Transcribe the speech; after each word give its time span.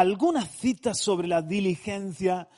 Algunas 0.00 0.48
citas 0.48 0.98
sobre 0.98 1.28
la 1.28 1.42
diligencia. 1.42 2.48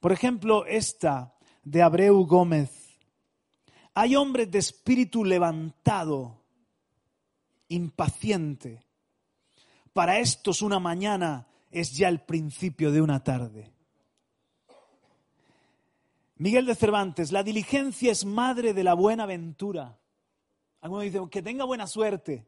Por 0.00 0.12
ejemplo, 0.12 0.66
esta 0.66 1.34
de 1.62 1.82
Abreu 1.82 2.26
Gómez. 2.26 2.98
Hay 3.94 4.16
hombres 4.16 4.50
de 4.50 4.58
espíritu 4.58 5.24
levantado, 5.24 6.42
impaciente. 7.68 8.84
Para 9.92 10.18
estos 10.18 10.62
una 10.62 10.78
mañana 10.78 11.46
es 11.70 11.92
ya 11.92 12.08
el 12.08 12.20
principio 12.20 12.90
de 12.90 13.00
una 13.00 13.22
tarde. 13.22 13.72
Miguel 16.36 16.66
de 16.66 16.74
Cervantes, 16.74 17.30
la 17.30 17.44
diligencia 17.44 18.10
es 18.10 18.24
madre 18.24 18.74
de 18.74 18.84
la 18.84 18.94
buena 18.94 19.24
ventura. 19.24 19.96
Algunos 20.80 21.04
dicen, 21.04 21.28
que 21.28 21.40
tenga 21.40 21.64
buena 21.64 21.86
suerte 21.86 22.46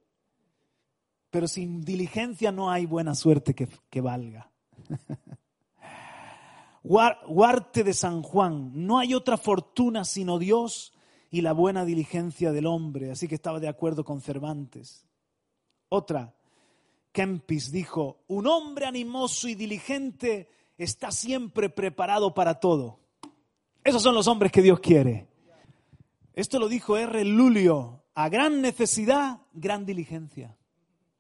pero 1.31 1.49
sin 1.49 1.83
diligencia 1.83 2.53
no 2.53 2.71
hay 2.71 2.87
buena 2.87 3.15
suerte 3.15 3.55
que, 3.55 4.01
valga. 4.01 4.51
Huarte 6.83 7.83
de 7.83 7.93
San 7.93 8.23
Juan, 8.23 8.71
no 8.75 8.99
hay 8.99 9.15
otra 9.15 9.37
fortuna 9.37 10.05
sino 10.05 10.39
Dios 10.39 10.93
y 11.31 11.41
la 11.41 11.53
buena 11.53 11.85
diligencia 11.85 12.53
del 12.53 12.67
hombre. 12.67 13.11
Así 13.11 13.29
que 13.29 13.35
estaba 13.35 13.61
de 13.61 13.69
acuerdo 13.69 14.05
con 14.05 14.21
Cervantes. 14.21 15.07
Otra, 15.89 16.35
Kempis 17.13 17.73
dijo, 17.73 18.25
un 18.29 18.47
hombre 18.47 18.87
animoso 18.87 19.49
y 19.49 19.55
diligente 19.55 20.49
está 20.79 21.11
siempre 21.11 21.69
preparado 21.69 22.35
para 22.35 22.61
todo. 22.61 23.01
Esos 23.83 24.03
son 24.03 24.15
los 24.15 24.27
hombres 24.27 24.53
que 24.53 24.63
Dios 24.63 24.81
quiere. 24.81 25.27
Esto 26.35 26.59
lo 26.59 26.69
dijo 26.69 26.97
R. 26.97 27.25
Lulio, 27.25 28.05
a 28.15 28.29
gran 28.29 28.61
necesidad, 28.61 29.41
gran 29.55 29.87
diligencia. 29.87 30.57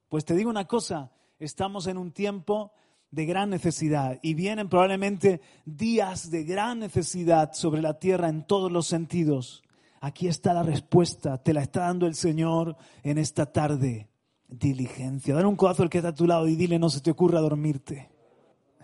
Pues 0.08 0.24
te 0.24 0.34
digo 0.34 0.50
una 0.50 0.66
cosa, 0.66 1.10
estamos 1.38 1.86
en 1.88 1.98
un 1.98 2.12
tiempo 2.12 2.72
de 3.10 3.26
gran 3.26 3.50
necesidad 3.50 4.18
y 4.22 4.34
vienen 4.34 4.68
probablemente 4.68 5.40
días 5.64 6.30
de 6.30 6.44
gran 6.44 6.78
necesidad 6.78 7.53
sobre 7.54 7.82
la 7.82 7.98
tierra 7.98 8.28
en 8.28 8.47
todos 8.47 8.70
los 8.70 8.86
sentidos. 8.86 9.64
Aquí 10.00 10.28
está 10.28 10.54
la 10.54 10.62
respuesta, 10.62 11.42
te 11.42 11.53
la 11.53 11.62
está 11.62 11.81
dando 11.81 12.06
el 12.06 12.14
Señor 12.14 12.76
en 13.03 13.19
esta 13.19 13.47
tarde. 13.47 14.08
Diligencia. 14.48 15.34
Dale 15.34 15.48
un 15.48 15.56
codazo 15.56 15.82
al 15.82 15.91
que 15.91 15.98
está 15.98 16.10
a 16.10 16.14
tu 16.14 16.25
lado 16.25 16.47
y 16.47 16.54
dile 16.54 16.78
no 16.78 16.88
se 16.88 17.00
te 17.00 17.10
ocurra 17.10 17.41
dormirte. 17.41 18.10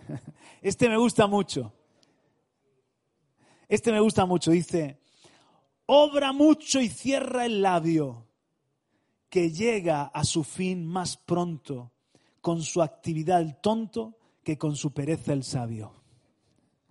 Este 0.61 0.89
me 0.89 0.97
gusta 0.97 1.27
mucho. 1.27 1.73
Este 3.69 3.91
me 3.91 4.01
gusta 4.01 4.25
mucho. 4.25 4.51
Dice, 4.51 4.99
obra 5.85 6.33
mucho 6.33 6.81
y 6.81 6.89
cierra 6.89 7.45
el 7.45 7.61
labio 7.61 8.27
que 9.33 9.49
llega 9.49 10.03
a 10.13 10.23
su 10.25 10.43
fin 10.43 10.85
más 10.85 11.17
pronto 11.17 11.91
con 12.39 12.61
su 12.61 12.83
actividad 12.83 13.41
el 13.41 13.55
tonto 13.55 14.15
que 14.43 14.59
con 14.59 14.75
su 14.75 14.93
pereza 14.93 15.33
el 15.33 15.43
sabio. 15.43 15.91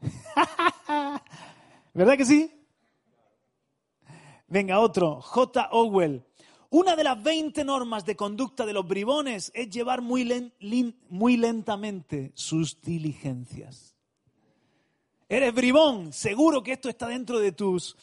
¿Verdad 1.94 2.16
que 2.16 2.24
sí? 2.24 2.52
Venga, 4.48 4.80
otro. 4.80 5.20
J. 5.20 5.68
Owell. 5.70 6.24
Una 6.70 6.96
de 6.96 7.04
las 7.04 7.22
20 7.22 7.62
normas 7.62 8.04
de 8.04 8.16
conducta 8.16 8.66
de 8.66 8.72
los 8.72 8.88
bribones 8.88 9.52
es 9.54 9.70
llevar 9.70 10.02
muy, 10.02 10.52
muy 11.10 11.36
lentamente 11.36 12.32
sus 12.34 12.82
diligencias. 12.82 13.94
Eres 15.28 15.54
bribón, 15.54 16.12
seguro 16.12 16.60
que 16.60 16.72
esto 16.72 16.88
está 16.88 17.06
dentro 17.06 17.38
de 17.38 17.52
tus 17.52 17.96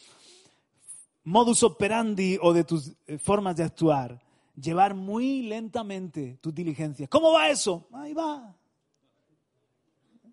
modus 1.24 1.62
operandi 1.62 2.38
o 2.40 2.54
de 2.54 2.64
tus 2.64 2.96
eh, 3.06 3.18
formas 3.18 3.54
de 3.54 3.64
actuar 3.64 4.29
llevar 4.54 4.94
muy 4.94 5.42
lentamente 5.42 6.38
tus 6.40 6.54
diligencias. 6.54 7.08
¿Cómo 7.08 7.32
va 7.32 7.48
eso? 7.48 7.88
Ahí 7.92 8.12
va. 8.12 8.54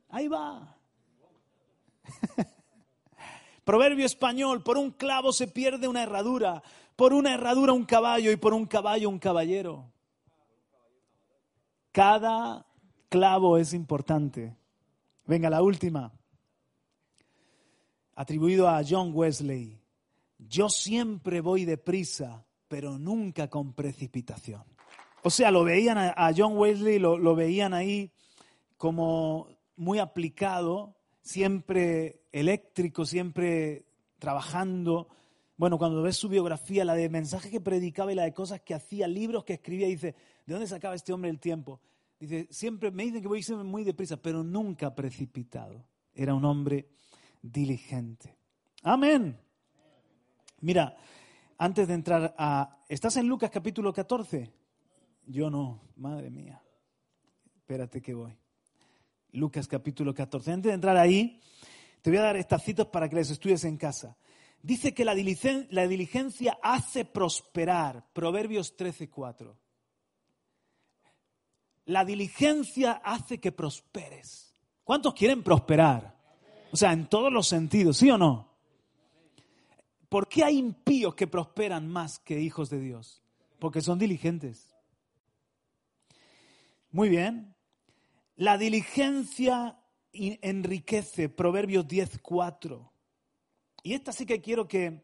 Ahí 0.10 0.28
va. 0.28 0.76
Proverbio 3.64 4.06
español, 4.06 4.64
por 4.64 4.78
un 4.78 4.92
clavo 4.92 5.34
se 5.34 5.48
pierde 5.48 5.88
una 5.88 6.04
herradura, 6.04 6.64
por 6.96 7.14
una 7.14 7.34
herradura 7.34 7.74
un 7.74 7.86
caballo 7.86 8.32
y 8.32 8.38
por 8.38 8.54
un 8.54 8.66
caballo 8.66 9.10
un 9.10 9.20
caballero. 9.20 9.92
Cada 11.92 12.66
clavo 13.10 13.58
es 13.58 13.74
importante. 13.74 14.56
Venga, 15.26 15.50
la 15.50 15.62
última. 15.62 16.14
Atribuido 18.16 18.70
a 18.70 18.82
John 18.88 19.12
Wesley. 19.14 19.82
Yo 20.38 20.70
siempre 20.70 21.42
voy 21.42 21.66
deprisa 21.66 22.47
pero 22.68 22.98
nunca 22.98 23.50
con 23.50 23.74
precipitación. 23.74 24.64
O 25.24 25.30
sea, 25.30 25.52
lo 25.52 25.64
veían 25.64 25.98
a, 25.98 26.32
John 26.36 26.58
Wesley, 26.58 27.00
lo, 27.00 27.36
veían 27.36 27.74
ahí 27.74 28.12
como 28.78 29.50
muy 29.76 30.00
aplicado, 30.00 30.96
siempre 31.22 32.22
eléctrico, 32.32 33.06
siempre 33.06 33.86
trabajando. 34.20 35.10
Bueno, 35.58 35.78
cuando 35.78 36.02
ves 36.02 36.16
su 36.18 36.30
biografía, 36.30 36.86
la 36.86 36.94
de 36.94 37.10
mensajes 37.10 37.52
que 37.52 37.60
predicaba 37.60 38.12
y 38.12 38.16
la 38.16 38.24
de 38.24 38.34
cosas 38.34 38.62
que 38.62 38.74
hacía, 38.74 39.08
libros 39.08 39.44
que 39.44 39.54
escribía, 39.54 39.88
dice, 39.88 40.16
¿de 40.46 40.54
dónde 40.54 40.68
sacaba 40.68 40.96
este 40.96 41.12
hombre 41.12 41.30
el 41.30 41.40
tiempo? 41.40 41.82
Dice, 42.20 42.48
siempre 42.50 42.92
me 42.92 43.04
dicen 43.04 43.22
que 43.22 43.28
voy 43.28 43.44
siempre 43.44 43.68
muy 43.68 43.84
deprisa, 43.84 44.18
pero 44.18 44.44
nunca 44.44 44.96
precipitado. 44.96 45.86
Era 46.14 46.34
un 46.34 46.46
hombre 46.46 46.88
diligente. 47.42 48.38
Amén. 48.84 49.38
Mira, 50.62 50.96
antes 51.58 51.88
de 51.88 51.94
entrar 51.94 52.36
a... 52.38 52.84
¿Estás 52.88 53.18
en 53.18 53.28
Lucas 53.28 53.50
capítulo 53.52 53.94
14? 53.94 54.52
Yo 55.26 55.50
no, 55.50 55.82
madre 55.98 56.30
mía. 56.30 56.62
Espérate 57.58 58.02
que 58.02 58.14
voy. 58.14 58.38
Lucas 59.32 59.68
capítulo 59.68 60.14
14. 60.14 60.52
Antes 60.52 60.70
de 60.70 60.76
entrar 60.76 60.98
ahí, 60.98 61.42
te 62.02 62.10
voy 62.10 62.20
a 62.20 62.24
dar 62.24 62.38
estas 62.38 62.64
citas 62.64 62.88
para 62.88 63.10
que 63.10 63.16
las 63.16 63.30
estudies 63.30 63.64
en 63.66 63.78
casa. 63.78 64.18
Dice 64.62 64.94
que 64.94 65.06
la 65.06 65.14
diligencia, 65.14 65.68
la 65.72 65.88
diligencia 65.88 66.58
hace 66.64 67.06
prosperar. 67.06 68.08
Proverbios 68.14 68.76
13, 68.76 69.10
4. 69.10 69.58
La 71.86 72.06
diligencia 72.06 72.94
hace 73.04 73.40
que 73.40 73.52
prosperes. 73.52 74.54
¿Cuántos 74.84 75.14
quieren 75.14 75.44
prosperar? 75.44 76.18
O 76.72 76.78
sea, 76.78 76.94
en 76.94 77.08
todos 77.08 77.32
los 77.32 77.48
sentidos, 77.48 77.98
¿sí 77.98 78.10
o 78.10 78.18
no? 78.18 78.57
¿Por 80.10 80.28
qué 80.28 80.44
hay 80.44 80.58
impíos 80.58 81.16
que 81.16 81.28
prosperan 81.28 81.88
más 81.88 82.20
que 82.20 82.40
hijos 82.40 82.70
de 82.70 82.80
Dios? 82.80 83.22
Porque 83.60 83.82
son 83.82 84.00
diligentes. 84.00 84.74
Muy 86.92 87.10
bien. 87.10 87.56
La 88.36 88.58
diligencia 88.58 89.78
enriquece, 90.14 91.28
Proverbios 91.28 91.88
10.4. 91.88 92.90
Y 93.84 93.94
esta 93.94 94.12
sí 94.12 94.26
que 94.26 94.42
quiero 94.42 94.68
que 94.68 95.04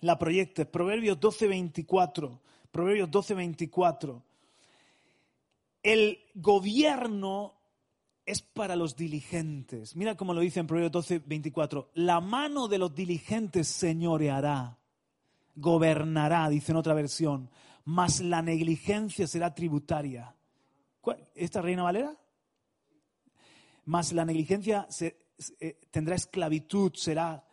la 0.00 0.18
proyectes, 0.18 0.66
Proverbios 0.66 1.18
12.24. 1.18 2.40
Proverbios 2.70 3.10
12.24. 3.10 4.22
El 5.82 6.18
gobierno 6.34 7.57
es 8.28 8.42
para 8.42 8.76
los 8.76 8.94
diligentes. 8.94 9.96
Mira 9.96 10.14
cómo 10.14 10.34
lo 10.34 10.42
dice 10.42 10.60
en 10.60 10.66
Proverbios 10.66 10.92
12, 10.92 11.20
24. 11.20 11.92
La 11.94 12.20
mano 12.20 12.68
de 12.68 12.76
los 12.76 12.94
diligentes 12.94 13.68
señoreará, 13.68 14.78
gobernará, 15.54 16.46
dice 16.50 16.72
en 16.72 16.76
otra 16.76 16.92
versión. 16.92 17.50
mas 17.86 18.20
la 18.20 18.42
negligencia 18.42 19.26
será 19.26 19.54
tributaria. 19.54 20.36
¿Esta 21.34 21.62
Reina 21.62 21.84
Valera? 21.84 22.14
Mas 23.86 24.12
la 24.12 24.26
negligencia 24.26 24.86
eh, 25.00 25.80
tendrá 25.90 26.14
esclavitud, 26.14 26.92
será, 26.96 27.46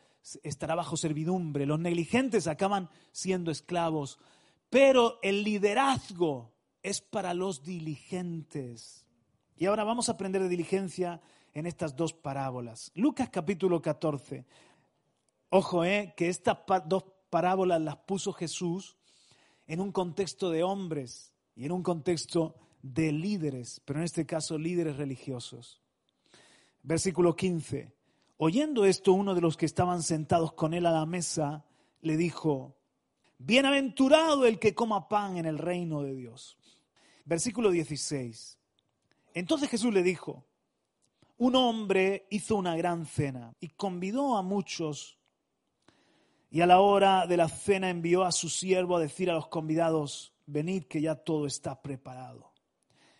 estará 0.44 0.75
bajo 0.75 0.98
servidumbre. 0.98 1.66
Los 1.66 1.80
negligentes 1.80 2.48
acaban 2.48 2.89
siendo 3.13 3.50
esclavos, 3.50 4.19
pero 4.69 5.19
el 5.21 5.45
liderazgo 5.45 6.51
es 6.83 7.00
para 7.00 7.33
los 7.33 7.63
diligentes. 7.63 9.05
Y 9.57 9.66
ahora 9.68 9.86
vamos 9.86 10.10
a 10.10 10.13
aprender 10.13 10.42
de 10.42 10.50
diligencia 10.50 11.22
en 11.54 11.66
estas 11.66 11.96
dos 11.96 12.12
parábolas. 12.12 12.92
Lucas 12.94 13.30
capítulo 13.30 13.81
14. 13.81 14.46
Ojo, 15.50 15.86
eh, 15.86 16.13
que 16.18 16.28
estas 16.28 16.57
dos 16.86 17.06
parábolas 17.30 17.80
las 17.80 17.96
puso 17.96 18.34
Jesús 18.34 18.98
en 19.66 19.80
un 19.80 19.94
contexto 19.94 20.50
de 20.50 20.63
hombres 20.63 21.31
y 21.56 21.66
en 21.66 21.72
un 21.72 21.84
contexto 21.84 22.56
de 22.81 23.13
líderes, 23.13 23.81
pero 23.86 24.00
en 24.00 24.06
este 24.06 24.25
caso 24.25 24.57
líderes 24.57 24.98
religiosos. 24.98 25.81
Versículo 26.84 27.36
15. 27.36 27.94
Oyendo 28.38 28.84
esto, 28.84 29.13
uno 29.13 29.34
de 29.34 29.42
los 29.42 29.56
que 29.56 29.66
estaban 29.66 30.04
sentados 30.04 30.52
con 30.52 30.74
él 30.74 30.86
a 30.86 30.92
la 30.92 31.06
mesa 31.06 31.63
le 32.02 32.18
dijo, 32.18 32.75
Bienaventurado 33.38 34.46
el 34.46 34.60
que 34.60 34.75
coma 34.75 35.07
pan 35.07 35.38
en 35.38 35.46
el 35.46 35.57
reino 35.57 36.04
de 36.04 36.13
Dios. 36.13 36.57
Versículo 37.24 37.72
16. 37.72 38.60
Entonces 39.35 39.69
Jesús 39.69 39.93
le 39.93 40.01
dijo, 40.01 40.45
un 41.37 41.55
hombre 41.55 42.25
hizo 42.31 42.55
una 42.55 42.75
gran 42.77 43.05
cena 43.05 43.53
y 43.59 43.67
convidó 43.67 44.37
a 44.37 44.41
muchos 44.41 45.19
y 46.49 46.61
a 46.61 46.65
la 46.65 46.79
hora 46.79 47.27
de 47.27 47.35
la 47.35 47.49
cena 47.49 47.89
envió 47.89 48.23
a 48.23 48.31
su 48.31 48.47
siervo 48.47 48.95
a 48.95 49.01
decir 49.01 49.29
a 49.29 49.33
los 49.33 49.49
convidados, 49.49 50.33
venid 50.45 50.85
que 50.85 51.01
ya 51.01 51.15
todo 51.15 51.47
está 51.47 51.81
preparado. 51.81 52.53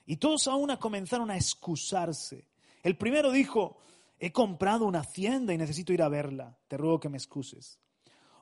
Y 0.06 0.16
todos 0.16 0.48
a 0.48 0.56
una 0.56 0.80
comenzaron 0.80 1.30
a 1.30 1.36
excusarse. 1.36 2.48
El 2.82 2.96
primero 2.96 3.32
dijo, 3.32 3.78
he 4.18 4.32
comprado 4.32 4.86
una 4.86 5.00
hacienda 5.00 5.54
y 5.54 5.58
necesito 5.58 5.92
ir 5.92 6.02
a 6.02 6.08
verla, 6.08 6.58
te 6.70 6.78
ruego 6.78 7.02
que 7.02 7.10
me 7.10 7.18
excuses. 7.18 7.78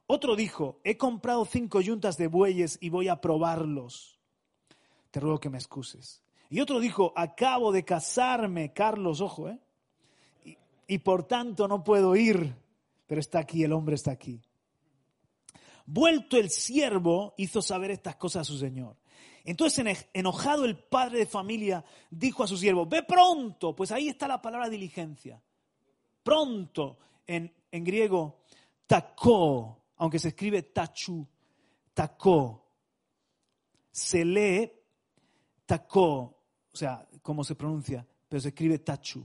Otro 0.06 0.36
dijo, 0.36 0.80
he 0.84 0.96
comprado 0.96 1.44
cinco 1.46 1.82
yuntas 1.82 2.18
de 2.18 2.28
bueyes 2.28 2.78
y 2.80 2.90
voy 2.90 3.08
a 3.08 3.20
probarlos, 3.20 4.20
te 5.10 5.20
ruego 5.20 5.40
que 5.40 5.50
me 5.50 5.58
excuses. 5.58 6.23
Y 6.54 6.62
otro 6.62 6.80
dijo, 6.80 7.14
acabo 7.16 7.72
de 7.72 7.84
casarme, 7.84 8.74
Carlos, 8.74 9.22
ojo, 9.22 9.50
¿eh? 9.50 9.60
Y, 10.86 11.00
por 11.00 11.24
tanto 11.24 11.68
no 11.68 11.84
puedo 11.84 12.16
ir, 12.16 12.56
pero 13.08 13.20
está 13.20 13.40
aquí, 13.40 13.64
el 13.64 13.74
hombre 13.74 13.96
está 13.96 14.12
aquí. 14.12 14.40
Vuelto 15.88 16.38
el 16.38 16.52
siervo, 16.52 17.34
hizo 17.38 17.60
saber 17.64 17.90
estas 17.90 18.18
cosas 18.18 18.42
a 18.42 18.52
su 18.52 18.60
señor. 18.60 18.98
Entonces, 19.44 20.08
enojado 20.14 20.66
el 20.66 20.78
padre 20.78 21.18
de 21.18 21.26
familia, 21.26 21.84
dijo 22.12 22.44
a 22.44 22.48
su 22.48 22.56
siervo, 22.56 22.86
ve 22.86 23.02
pronto, 23.02 23.76
pues 23.76 23.92
ahí 23.92 24.10
está 24.10 24.28
la 24.28 24.40
palabra 24.40 24.70
diligencia. 24.70 25.42
Pronto, 26.22 27.00
en, 27.26 27.52
en 27.72 27.84
griego, 27.84 28.42
tacó, 28.86 29.86
aunque 29.96 30.20
se 30.20 30.28
escribe 30.28 30.62
tachu, 30.62 31.28
tacó. 31.96 32.64
Se 33.92 34.24
lee 34.24 34.72
tacó, 35.66 36.43
o 36.74 36.78
sea, 36.78 37.08
como 37.22 37.44
se 37.44 37.56
pronuncia, 37.56 38.06
pero 38.28 38.42
se 38.42 38.50
escribe 38.50 38.80
tachu. 38.80 39.24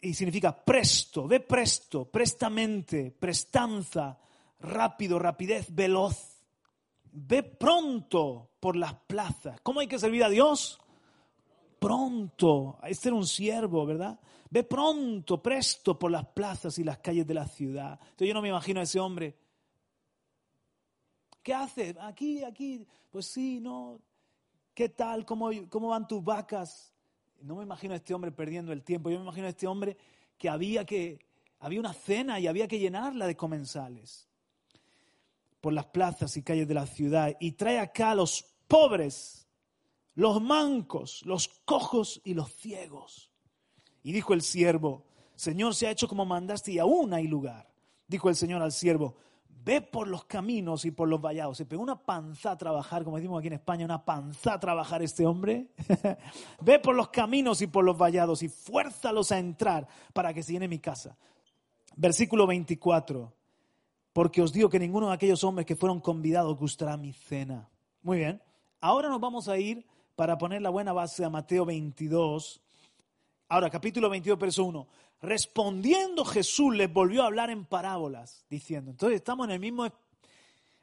Y 0.00 0.14
significa 0.14 0.64
presto, 0.64 1.26
ve 1.26 1.40
presto, 1.40 2.06
prestamente, 2.06 3.10
prestanza, 3.10 4.18
rápido, 4.60 5.18
rapidez, 5.18 5.74
veloz. 5.74 6.36
Ve 7.10 7.42
pronto 7.42 8.50
por 8.60 8.76
las 8.76 8.94
plazas. 8.94 9.60
¿Cómo 9.62 9.80
hay 9.80 9.86
que 9.86 9.98
servir 9.98 10.24
a 10.24 10.28
Dios? 10.28 10.78
Pronto. 11.78 12.78
Este 12.84 13.08
era 13.08 13.16
un 13.16 13.26
siervo, 13.26 13.84
¿verdad? 13.86 14.18
Ve 14.50 14.62
pronto, 14.64 15.42
presto 15.42 15.98
por 15.98 16.10
las 16.10 16.26
plazas 16.26 16.78
y 16.78 16.84
las 16.84 16.98
calles 16.98 17.26
de 17.26 17.34
la 17.34 17.46
ciudad. 17.46 17.98
Entonces 18.00 18.28
yo 18.28 18.34
no 18.34 18.42
me 18.42 18.48
imagino 18.48 18.80
a 18.80 18.84
ese 18.84 19.00
hombre. 19.00 19.36
¿Qué 21.42 21.54
hace? 21.54 21.96
Aquí, 22.00 22.44
aquí. 22.44 22.86
Pues 23.10 23.26
sí, 23.26 23.60
no. 23.60 24.00
¿Qué 24.78 24.90
tal? 24.90 25.26
¿Cómo, 25.26 25.50
cómo 25.70 25.88
van 25.88 26.06
tus 26.06 26.22
vacas? 26.22 26.94
No 27.40 27.56
me 27.56 27.64
imagino 27.64 27.94
a 27.94 27.96
este 27.96 28.14
hombre 28.14 28.30
perdiendo 28.30 28.72
el 28.72 28.84
tiempo. 28.84 29.10
Yo 29.10 29.16
me 29.16 29.24
imagino 29.24 29.48
a 29.48 29.50
este 29.50 29.66
hombre 29.66 29.96
que 30.38 30.48
había 30.48 30.84
que 30.84 31.18
había 31.58 31.80
una 31.80 31.92
cena 31.92 32.38
y 32.38 32.46
había 32.46 32.68
que 32.68 32.78
llenarla 32.78 33.26
de 33.26 33.36
comensales 33.36 34.28
por 35.60 35.72
las 35.72 35.86
plazas 35.86 36.36
y 36.36 36.44
calles 36.44 36.68
de 36.68 36.74
la 36.74 36.86
ciudad 36.86 37.36
y 37.40 37.50
trae 37.50 37.80
acá 37.80 38.12
a 38.12 38.14
los 38.14 38.44
pobres, 38.68 39.48
los 40.14 40.40
mancos, 40.40 41.26
los 41.26 41.48
cojos 41.64 42.20
y 42.22 42.34
los 42.34 42.52
ciegos. 42.52 43.32
Y 44.04 44.12
dijo 44.12 44.32
el 44.32 44.42
siervo, 44.42 45.02
Señor, 45.34 45.74
se 45.74 45.88
ha 45.88 45.90
hecho 45.90 46.06
como 46.06 46.24
mandaste 46.24 46.70
y 46.70 46.78
aún 46.78 47.12
hay 47.14 47.26
lugar. 47.26 47.68
Dijo 48.06 48.28
el 48.28 48.36
Señor 48.36 48.62
al 48.62 48.70
siervo, 48.70 49.16
ve 49.68 49.82
por 49.82 50.08
los 50.08 50.24
caminos 50.24 50.86
y 50.86 50.92
por 50.92 51.10
los 51.10 51.20
vallados. 51.20 51.58
Se 51.58 51.66
pegó 51.66 51.82
una 51.82 52.02
panza 52.02 52.52
a 52.52 52.56
trabajar, 52.56 53.04
como 53.04 53.18
decimos 53.18 53.38
aquí 53.38 53.48
en 53.48 53.52
España, 53.52 53.84
una 53.84 54.02
panza 54.02 54.54
a 54.54 54.58
trabajar 54.58 55.02
este 55.02 55.26
hombre. 55.26 55.66
ve 56.62 56.78
por 56.78 56.94
los 56.94 57.10
caminos 57.10 57.60
y 57.60 57.66
por 57.66 57.84
los 57.84 57.98
vallados 57.98 58.42
y 58.42 58.48
fuérzalos 58.48 59.30
a 59.30 59.38
entrar 59.38 59.86
para 60.14 60.32
que 60.32 60.42
se 60.42 60.52
llene 60.52 60.68
mi 60.68 60.78
casa. 60.78 61.18
Versículo 61.96 62.46
24 62.46 63.34
porque 64.14 64.40
os 64.40 64.54
digo 64.54 64.70
que 64.70 64.78
ninguno 64.78 65.08
de 65.08 65.14
aquellos 65.14 65.44
hombres 65.44 65.66
que 65.66 65.76
fueron 65.76 66.00
convidados 66.00 66.56
gustará 66.56 66.96
mi 66.96 67.12
cena. 67.12 67.68
Muy 68.00 68.18
bien, 68.18 68.42
ahora 68.80 69.10
nos 69.10 69.20
vamos 69.20 69.48
a 69.48 69.58
ir 69.58 69.86
para 70.16 70.38
poner 70.38 70.62
la 70.62 70.70
buena 70.70 70.94
base 70.94 71.26
a 71.26 71.30
Mateo 71.30 71.66
22. 71.66 72.62
Ahora, 73.50 73.68
capítulo 73.68 74.08
22, 74.08 74.38
verso 74.38 74.64
1. 74.64 74.88
Respondiendo 75.20 76.24
Jesús 76.24 76.74
les 76.74 76.92
volvió 76.92 77.22
a 77.22 77.26
hablar 77.26 77.50
en 77.50 77.64
parábolas, 77.64 78.44
diciendo, 78.48 78.92
entonces 78.92 79.16
estamos 79.16 79.46
en 79.46 79.52
el 79.52 79.60
mismo 79.60 79.88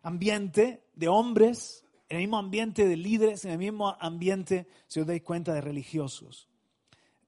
ambiente 0.02 0.84
de 0.94 1.08
hombres, 1.08 1.86
en 2.10 2.18
el 2.18 2.24
mismo 2.24 2.38
ambiente 2.38 2.88
de 2.88 2.98
líderes, 2.98 3.46
en 3.46 3.52
el 3.52 3.58
mismo 3.58 3.96
ambiente, 4.00 4.68
si 4.88 5.00
os 5.00 5.08
dais 5.08 5.22
cuenta, 5.22 5.54
de 5.54 5.62
religiosos. 5.62 6.50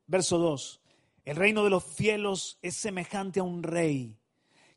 Verso 0.05 0.37
2. 0.37 0.81
El 1.25 1.35
reino 1.35 1.63
de 1.63 1.69
los 1.69 1.83
cielos 1.83 2.59
es 2.61 2.75
semejante 2.75 3.39
a 3.39 3.43
un 3.43 3.63
rey 3.63 4.17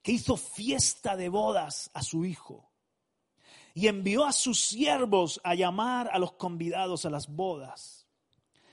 que 0.02 0.12
hizo 0.12 0.36
fiesta 0.36 1.16
de 1.16 1.28
bodas 1.28 1.90
a 1.94 2.02
su 2.02 2.24
hijo 2.24 2.70
y 3.74 3.86
envió 3.86 4.24
a 4.24 4.32
sus 4.32 4.60
siervos 4.60 5.40
a 5.44 5.54
llamar 5.54 6.10
a 6.12 6.18
los 6.18 6.32
convidados 6.32 7.04
a 7.06 7.10
las 7.10 7.28
bodas. 7.28 8.06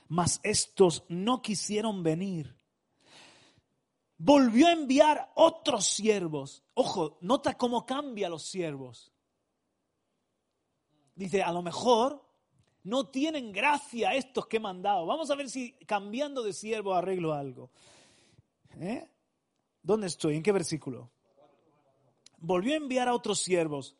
Mas 0.08 0.40
estos 0.42 1.04
no 1.08 1.42
quisieron 1.42 2.02
venir. 2.02 2.57
Volvió 4.18 4.66
a 4.66 4.72
enviar 4.72 5.30
otros 5.36 5.86
siervos. 5.86 6.64
Ojo, 6.74 7.18
nota 7.20 7.56
cómo 7.56 7.86
cambia 7.86 8.28
los 8.28 8.42
siervos. 8.42 9.12
Dice, 11.14 11.42
a 11.42 11.52
lo 11.52 11.62
mejor 11.62 12.24
no 12.82 13.08
tienen 13.08 13.52
gracia 13.52 14.14
estos 14.14 14.46
que 14.46 14.58
he 14.58 14.60
mandado. 14.60 15.06
Vamos 15.06 15.30
a 15.30 15.34
ver 15.36 15.48
si 15.48 15.72
cambiando 15.86 16.42
de 16.42 16.52
siervo 16.52 16.94
arreglo 16.94 17.32
algo. 17.32 17.70
¿Eh? 18.80 19.08
¿Dónde 19.82 20.08
estoy? 20.08 20.36
¿En 20.36 20.42
qué 20.42 20.52
versículo? 20.52 21.10
volvió 22.40 22.74
a 22.74 22.76
enviar 22.76 23.08
a 23.08 23.14
otros 23.14 23.40
siervos 23.40 23.96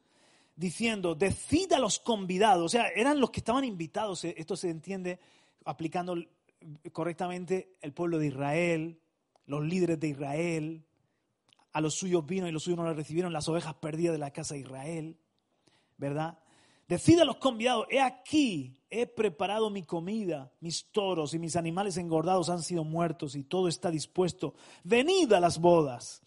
diciendo, 0.57 1.15
decida 1.15 1.77
a 1.77 1.81
los 1.81 2.01
convidados, 2.01 2.65
o 2.65 2.69
sea, 2.69 2.89
eran 2.89 3.21
los 3.21 3.31
que 3.31 3.41
estaban 3.41 3.65
invitados, 3.65 4.25
eh, 4.25 4.35
esto 4.39 4.57
se 4.57 4.71
entiende 4.71 5.21
aplicando 5.65 6.17
correctamente 6.93 7.77
el 7.81 7.93
pueblo 7.93 8.19
de 8.19 8.29
Israel, 8.29 9.01
los 9.49 9.65
líderes 9.65 9.99
de 9.99 10.09
Israel, 10.09 10.85
a 11.73 11.81
los 11.81 11.95
suyos 11.95 12.25
vino 12.25 12.47
y 12.47 12.53
los 12.53 12.63
suyos 12.63 12.77
no 12.77 12.85
lo 12.85 12.95
recibieron, 12.95 13.33
las 13.33 13.49
ovejas 13.49 13.75
perdidas 13.75 14.13
de 14.13 14.19
la 14.19 14.31
casa 14.31 14.55
de 14.55 14.61
Israel, 14.61 15.19
¿verdad? 15.97 16.39
Decida 16.87 17.23
a 17.23 17.25
los 17.25 17.37
convidados, 17.37 17.87
he 17.91 18.01
aquí, 18.01 18.81
he 18.89 19.07
preparado 19.07 19.71
mi 19.71 19.83
comida, 19.83 20.53
mis 20.61 20.91
toros 20.93 21.35
y 21.35 21.39
mis 21.39 21.57
animales 21.57 21.97
engordados 21.97 22.49
han 22.49 22.63
sido 22.63 22.85
muertos 22.85 23.35
y 23.35 23.43
todo 23.43 23.69
está 23.69 23.91
dispuesto. 23.91 24.55
Venid 24.85 25.33
a 25.33 25.41
las 25.41 25.59
bodas. 25.59 26.23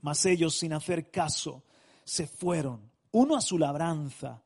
Mas 0.00 0.26
ellos, 0.26 0.54
sin 0.54 0.74
hacer 0.74 1.10
caso, 1.10 1.62
se 2.04 2.26
fueron, 2.26 2.90
uno 3.12 3.36
a 3.36 3.40
su 3.40 3.58
labranza 3.58 4.42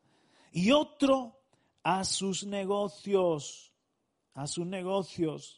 y 0.52 0.70
otro 0.70 1.40
a 1.82 2.04
sus 2.04 2.44
negocios, 2.44 3.72
a 4.34 4.46
sus 4.46 4.66
negocios. 4.66 5.57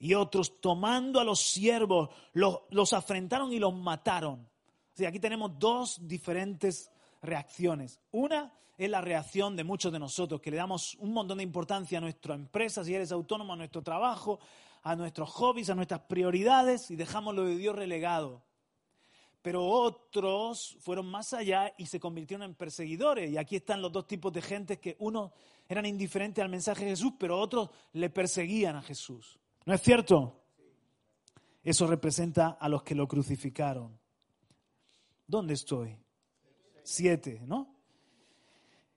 Y 0.00 0.14
otros, 0.14 0.60
tomando 0.60 1.20
a 1.20 1.24
los 1.24 1.40
siervos, 1.40 2.08
los, 2.32 2.92
afrentaron 2.92 3.52
y 3.52 3.58
los 3.58 3.74
mataron. 3.74 4.48
O 4.98 5.06
aquí 5.06 5.20
tenemos 5.20 5.58
dos 5.58 6.00
diferentes 6.02 6.90
reacciones. 7.22 8.00
Una 8.10 8.52
es 8.78 8.88
la 8.88 9.02
reacción 9.02 9.56
de 9.56 9.62
muchos 9.62 9.92
de 9.92 9.98
nosotros, 9.98 10.40
que 10.40 10.50
le 10.50 10.56
damos 10.56 10.94
un 11.00 11.12
montón 11.12 11.36
de 11.36 11.44
importancia 11.44 11.98
a 11.98 12.00
nuestra 12.00 12.34
empresa, 12.34 12.82
si 12.82 12.94
eres 12.94 13.12
autónomo, 13.12 13.52
a 13.52 13.56
nuestro 13.56 13.82
trabajo, 13.82 14.40
a 14.82 14.96
nuestros 14.96 15.28
hobbies, 15.30 15.68
a 15.68 15.74
nuestras 15.74 16.00
prioridades 16.00 16.90
y 16.90 16.96
dejamos 16.96 17.34
lo 17.34 17.44
de 17.44 17.56
Dios 17.56 17.76
relegado. 17.76 18.42
pero 19.42 19.66
otros 19.66 20.76
fueron 20.80 21.06
más 21.06 21.32
allá 21.32 21.72
y 21.78 21.86
se 21.86 22.00
convirtieron 22.00 22.44
en 22.44 22.54
perseguidores. 22.54 23.30
Y 23.30 23.38
aquí 23.38 23.56
están 23.56 23.80
los 23.80 23.92
dos 23.92 24.06
tipos 24.06 24.32
de 24.32 24.42
gente 24.42 24.78
que 24.78 24.96
unos 24.98 25.30
eran 25.68 25.86
indiferentes 25.86 26.42
al 26.42 26.50
mensaje 26.50 26.84
de 26.84 26.90
Jesús, 26.90 27.12
pero 27.18 27.38
otros 27.38 27.70
le 27.92 28.10
perseguían 28.10 28.76
a 28.76 28.82
Jesús. 28.82 29.38
¿No 29.70 29.76
es 29.76 29.82
cierto? 29.82 30.42
Eso 31.62 31.86
representa 31.86 32.58
a 32.60 32.68
los 32.68 32.82
que 32.82 32.96
lo 32.96 33.06
crucificaron. 33.06 33.96
¿Dónde 35.28 35.54
estoy? 35.54 35.96
Siete, 36.82 37.40
¿no? 37.46 37.72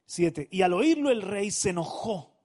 Siete. 0.04 0.48
Y 0.50 0.64
al 0.64 0.74
oírlo 0.74 1.12
el 1.12 1.22
rey 1.22 1.52
se 1.52 1.70
enojó 1.70 2.36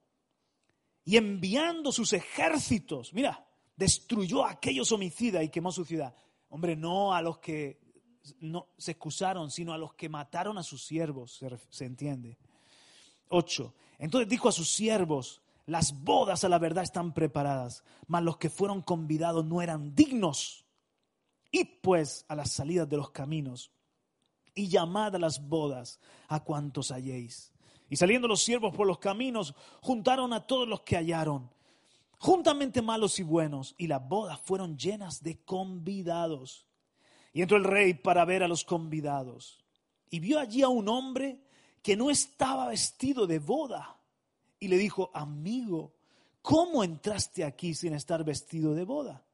y 1.06 1.16
enviando 1.16 1.90
sus 1.90 2.12
ejércitos, 2.12 3.14
mira, 3.14 3.48
destruyó 3.74 4.44
a 4.44 4.50
aquellos 4.50 4.92
homicidas 4.92 5.42
y 5.42 5.48
quemó 5.48 5.72
su 5.72 5.86
ciudad. 5.86 6.14
Hombre, 6.50 6.76
no 6.76 7.14
a 7.14 7.22
los 7.22 7.38
que 7.38 7.80
no 8.40 8.68
se 8.76 8.90
excusaron, 8.90 9.50
sino 9.50 9.72
a 9.72 9.78
los 9.78 9.94
que 9.94 10.10
mataron 10.10 10.58
a 10.58 10.62
sus 10.62 10.84
siervos, 10.84 11.32
se, 11.32 11.48
se 11.70 11.86
entiende. 11.86 12.36
Ocho. 13.30 13.72
Entonces 13.98 14.28
dijo 14.28 14.50
a 14.50 14.52
sus 14.52 14.68
siervos, 14.68 15.40
las 15.68 16.02
bodas 16.02 16.44
a 16.44 16.48
la 16.48 16.58
verdad 16.58 16.82
están 16.82 17.12
preparadas, 17.12 17.84
mas 18.06 18.22
los 18.22 18.38
que 18.38 18.48
fueron 18.48 18.80
convidados 18.80 19.44
no 19.44 19.60
eran 19.60 19.94
dignos. 19.94 20.64
Y 21.50 21.64
pues 21.64 22.24
a 22.28 22.34
las 22.34 22.52
salidas 22.52 22.88
de 22.88 22.96
los 22.96 23.10
caminos 23.10 23.70
y 24.54 24.68
llamad 24.68 25.14
a 25.14 25.18
las 25.18 25.46
bodas 25.46 26.00
a 26.28 26.42
cuantos 26.42 26.90
halléis. 26.90 27.52
Y 27.90 27.96
saliendo 27.96 28.26
los 28.26 28.42
siervos 28.42 28.74
por 28.74 28.86
los 28.86 28.98
caminos, 28.98 29.54
juntaron 29.82 30.32
a 30.32 30.46
todos 30.46 30.66
los 30.66 30.80
que 30.80 30.96
hallaron, 30.96 31.50
juntamente 32.18 32.80
malos 32.80 33.18
y 33.18 33.22
buenos, 33.22 33.74
y 33.76 33.88
las 33.88 34.08
bodas 34.08 34.40
fueron 34.40 34.78
llenas 34.78 35.22
de 35.22 35.44
convidados. 35.44 36.66
Y 37.34 37.42
entró 37.42 37.58
el 37.58 37.64
rey 37.64 37.92
para 37.92 38.24
ver 38.24 38.42
a 38.42 38.48
los 38.48 38.64
convidados, 38.64 39.62
y 40.08 40.18
vio 40.18 40.38
allí 40.38 40.62
a 40.62 40.68
un 40.68 40.88
hombre 40.88 41.42
que 41.82 41.94
no 41.94 42.08
estaba 42.08 42.68
vestido 42.68 43.26
de 43.26 43.38
boda, 43.38 43.97
y 44.60 44.68
le 44.68 44.78
dijo, 44.78 45.10
amigo, 45.14 45.94
¿cómo 46.42 46.84
entraste 46.84 47.44
aquí 47.44 47.74
sin 47.74 47.94
estar 47.94 48.24
vestido 48.24 48.74
de 48.74 48.84
boda? 48.84 49.24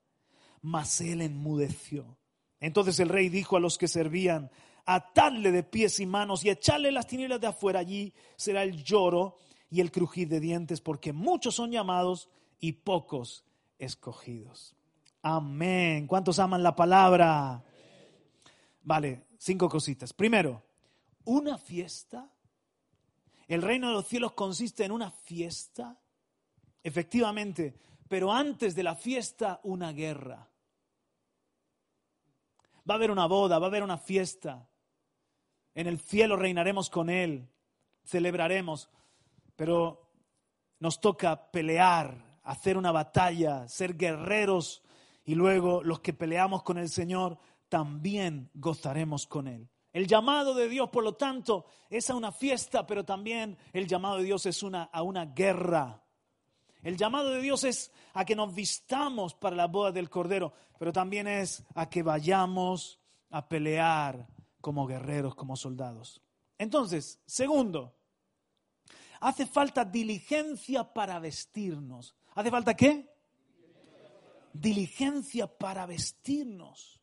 Mas 0.63 1.01
él 1.01 1.21
enmudeció. 1.21 2.17
Entonces 2.61 2.99
el 3.01 3.09
rey 3.09 3.29
dijo 3.29 3.57
a 3.57 3.61
los 3.61 3.79
que 3.79 3.89
servían, 3.89 4.51
atarle 4.87 5.51
de 5.51 5.63
pies 5.63 6.01
y 6.01 6.07
manos 6.07 6.45
y 6.45 6.51
echarle 6.51 6.93
las 6.93 7.07
tinieblas 7.07 7.41
de 7.41 7.47
afuera. 7.47 7.81
Allí 7.81 8.13
será 8.37 8.63
el 8.63 8.83
lloro 8.83 9.37
y 9.71 9.81
el 9.81 9.91
crujir 9.91 10.29
de 10.29 10.41
dientes, 10.41 10.81
porque 10.81 11.13
muchos 11.13 11.55
son 11.55 11.71
llamados 11.71 12.29
y 12.61 12.73
pocos 12.73 13.45
escogidos. 13.79 14.75
Amén. 15.23 16.07
¿Cuántos 16.07 16.39
aman 16.39 16.63
la 16.63 16.77
palabra? 16.77 17.65
Vale, 18.83 19.25
cinco 19.39 19.69
cositas. 19.69 20.13
Primero, 20.13 20.63
una 21.25 21.59
fiesta. 21.59 22.31
El 23.47 23.63
reino 23.63 23.89
de 23.89 23.95
los 23.95 24.07
cielos 24.07 24.33
consiste 24.33 24.85
en 24.85 24.93
una 24.93 25.11
fiesta, 25.11 26.01
efectivamente, 26.83 27.75
pero 28.09 28.33
antes 28.33 28.75
de 28.75 28.83
la 28.83 28.95
fiesta 28.95 29.61
una 29.65 29.93
guerra. 29.93 30.49
Va 32.89 32.95
a 32.95 32.97
haber 32.97 33.11
una 33.11 33.27
boda, 33.27 33.59
va 33.59 33.67
a 33.67 33.69
haber 33.69 33.83
una 33.83 33.99
fiesta. 33.99 34.69
En 35.75 35.87
el 35.87 35.99
cielo 35.99 36.37
reinaremos 36.37 36.91
con 36.91 37.11
Él, 37.11 37.49
celebraremos, 38.05 38.91
pero 39.57 40.11
nos 40.79 41.01
toca 41.01 41.51
pelear, 41.51 42.41
hacer 42.43 42.77
una 42.77 42.93
batalla, 42.93 43.67
ser 43.69 43.97
guerreros 43.97 44.83
y 45.25 45.35
luego 45.35 45.83
los 45.83 46.01
que 46.01 46.13
peleamos 46.13 46.63
con 46.63 46.79
el 46.79 46.89
Señor 46.89 47.39
también 47.69 48.51
gozaremos 48.55 49.27
con 49.27 49.49
Él. 49.49 49.69
El 49.95 50.09
llamado 50.09 50.55
de 50.55 50.69
Dios, 50.69 50.91
por 50.91 51.05
lo 51.05 51.15
tanto, 51.15 51.67
es 51.89 52.11
a 52.11 52.17
una 52.17 52.33
fiesta, 52.33 52.85
pero 52.85 53.05
también 53.05 53.57
el 53.73 53.87
llamado 53.87 54.17
de 54.17 54.25
Dios 54.25 54.45
es 54.45 54.65
una, 54.65 54.83
a 54.83 55.03
una 55.03 55.27
guerra. 55.27 56.03
El 56.83 56.97
llamado 56.97 57.31
de 57.31 57.41
Dios 57.41 57.63
es 57.63 57.93
a 58.13 58.25
que 58.25 58.35
nos 58.35 58.53
vistamos 58.53 59.35
para 59.35 59.55
la 59.55 59.69
boda 59.69 59.93
del 59.93 60.11
Cordero, 60.11 60.53
pero 60.81 60.93
también 60.93 61.29
es 61.29 61.63
a 61.77 61.89
que 61.89 62.03
vayamos 62.03 62.99
a 63.31 63.49
pelear 63.49 64.27
como 64.61 64.85
guerreros, 64.85 65.37
como 65.37 65.57
soldados. 65.57 66.21
Entonces, 66.59 67.21
segundo, 67.25 67.95
hace 69.21 69.47
falta 69.47 69.85
diligencia 69.85 70.93
para 70.93 71.21
vestirnos. 71.21 72.17
¿Hace 72.35 72.51
falta 72.51 72.75
qué? 72.75 73.09
Diligencia 74.53 75.47
para 75.47 75.87
vestirnos. 75.87 77.01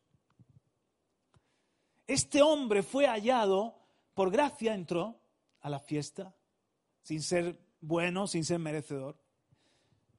Este 2.06 2.42
hombre 2.42 2.82
fue 2.82 3.06
hallado, 3.06 3.78
por 4.14 4.30
gracia 4.30 4.74
entró 4.74 5.20
a 5.60 5.70
la 5.70 5.78
fiesta, 5.78 6.34
sin 7.02 7.22
ser 7.22 7.58
bueno, 7.80 8.26
sin 8.26 8.44
ser 8.44 8.58
merecedor, 8.58 9.16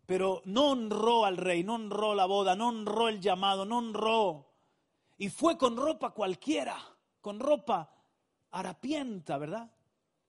pero 0.05 0.41
no 0.45 0.71
honró 0.71 1.25
al 1.25 1.37
rey, 1.37 1.63
no 1.63 1.75
honró 1.75 2.15
la 2.15 2.25
boda, 2.25 2.55
no 2.55 2.69
honró 2.69 3.07
el 3.09 3.19
llamado, 3.21 3.65
no 3.65 3.77
honró, 3.77 4.49
y 5.17 5.29
fue 5.29 5.57
con 5.57 5.77
ropa 5.77 6.11
cualquiera 6.11 6.93
con 7.23 7.39
ropa 7.39 7.89
harapienta, 8.51 9.37
¿verdad? 9.37 9.71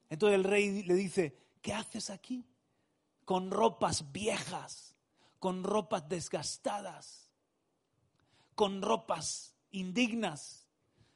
Entonces 0.08 0.36
el 0.36 0.44
rey 0.44 0.84
le 0.84 0.94
dice, 0.94 1.36
¿qué 1.60 1.72
haces 1.72 2.08
aquí? 2.08 2.46
Con 3.24 3.50
ropas 3.50 4.12
viejas, 4.12 4.94
con 5.40 5.64
ropas 5.64 6.08
desgastadas, 6.08 7.28
con 8.54 8.80
ropas 8.80 9.56
indignas. 9.72 10.63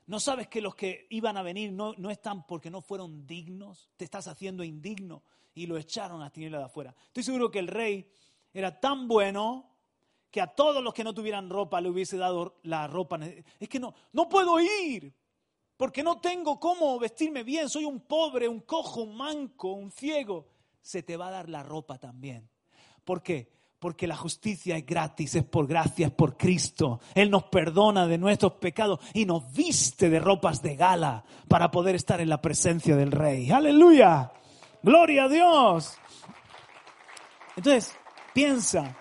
¿No 0.08 0.18
sabes 0.20 0.48
que 0.48 0.62
los 0.62 0.74
que 0.74 1.06
iban 1.10 1.36
a 1.36 1.42
venir 1.42 1.70
no, 1.70 1.92
no 1.98 2.10
están 2.10 2.46
porque 2.46 2.70
no 2.70 2.80
fueron 2.80 3.26
dignos? 3.26 3.90
Te 3.94 4.06
estás 4.06 4.26
haciendo 4.26 4.64
indigno 4.64 5.22
y 5.54 5.66
lo 5.66 5.76
echaron 5.76 6.22
a 6.22 6.30
tinieblas 6.30 6.62
de 6.62 6.64
afuera. 6.64 6.94
Estoy 7.08 7.24
seguro 7.24 7.50
que 7.50 7.58
el 7.58 7.66
rey 7.66 8.10
era 8.54 8.80
tan 8.80 9.06
bueno 9.06 9.68
que 10.30 10.40
a 10.40 10.46
todos 10.46 10.82
los 10.82 10.94
que 10.94 11.04
no 11.04 11.12
tuvieran 11.12 11.50
ropa 11.50 11.82
le 11.82 11.90
hubiese 11.90 12.16
dado 12.16 12.58
la 12.62 12.86
ropa. 12.86 13.20
Es 13.60 13.68
que 13.68 13.78
no, 13.78 13.94
no 14.12 14.30
puedo 14.30 14.58
ir 14.58 15.14
porque 15.76 16.02
no 16.02 16.18
tengo 16.22 16.58
cómo 16.58 16.98
vestirme 16.98 17.42
bien, 17.42 17.68
soy 17.68 17.84
un 17.84 18.00
pobre, 18.00 18.48
un 18.48 18.60
cojo, 18.60 19.02
un 19.02 19.14
manco, 19.14 19.72
un 19.72 19.92
ciego, 19.92 20.48
se 20.80 21.02
te 21.02 21.18
va 21.18 21.28
a 21.28 21.32
dar 21.32 21.50
la 21.50 21.62
ropa 21.62 21.98
también. 21.98 22.48
¿Por 23.04 23.22
qué? 23.22 23.57
Porque 23.78 24.06
la 24.06 24.16
justicia 24.16 24.76
es 24.76 24.84
gratis, 24.84 25.36
es 25.36 25.44
por 25.44 25.66
gracia, 25.66 26.08
es 26.08 26.12
por 26.12 26.36
Cristo. 26.36 27.00
Él 27.14 27.30
nos 27.30 27.44
perdona 27.44 28.06
de 28.06 28.18
nuestros 28.18 28.54
pecados 28.54 28.98
y 29.14 29.24
nos 29.24 29.52
viste 29.52 30.10
de 30.10 30.18
ropas 30.18 30.62
de 30.62 30.74
gala 30.74 31.24
para 31.46 31.70
poder 31.70 31.94
estar 31.94 32.20
en 32.20 32.28
la 32.28 32.42
presencia 32.42 32.96
del 32.96 33.12
Rey. 33.12 33.50
Aleluya. 33.50 34.32
Gloria 34.82 35.24
a 35.24 35.28
Dios. 35.28 35.96
Entonces, 37.56 37.96
piensa, 38.34 38.96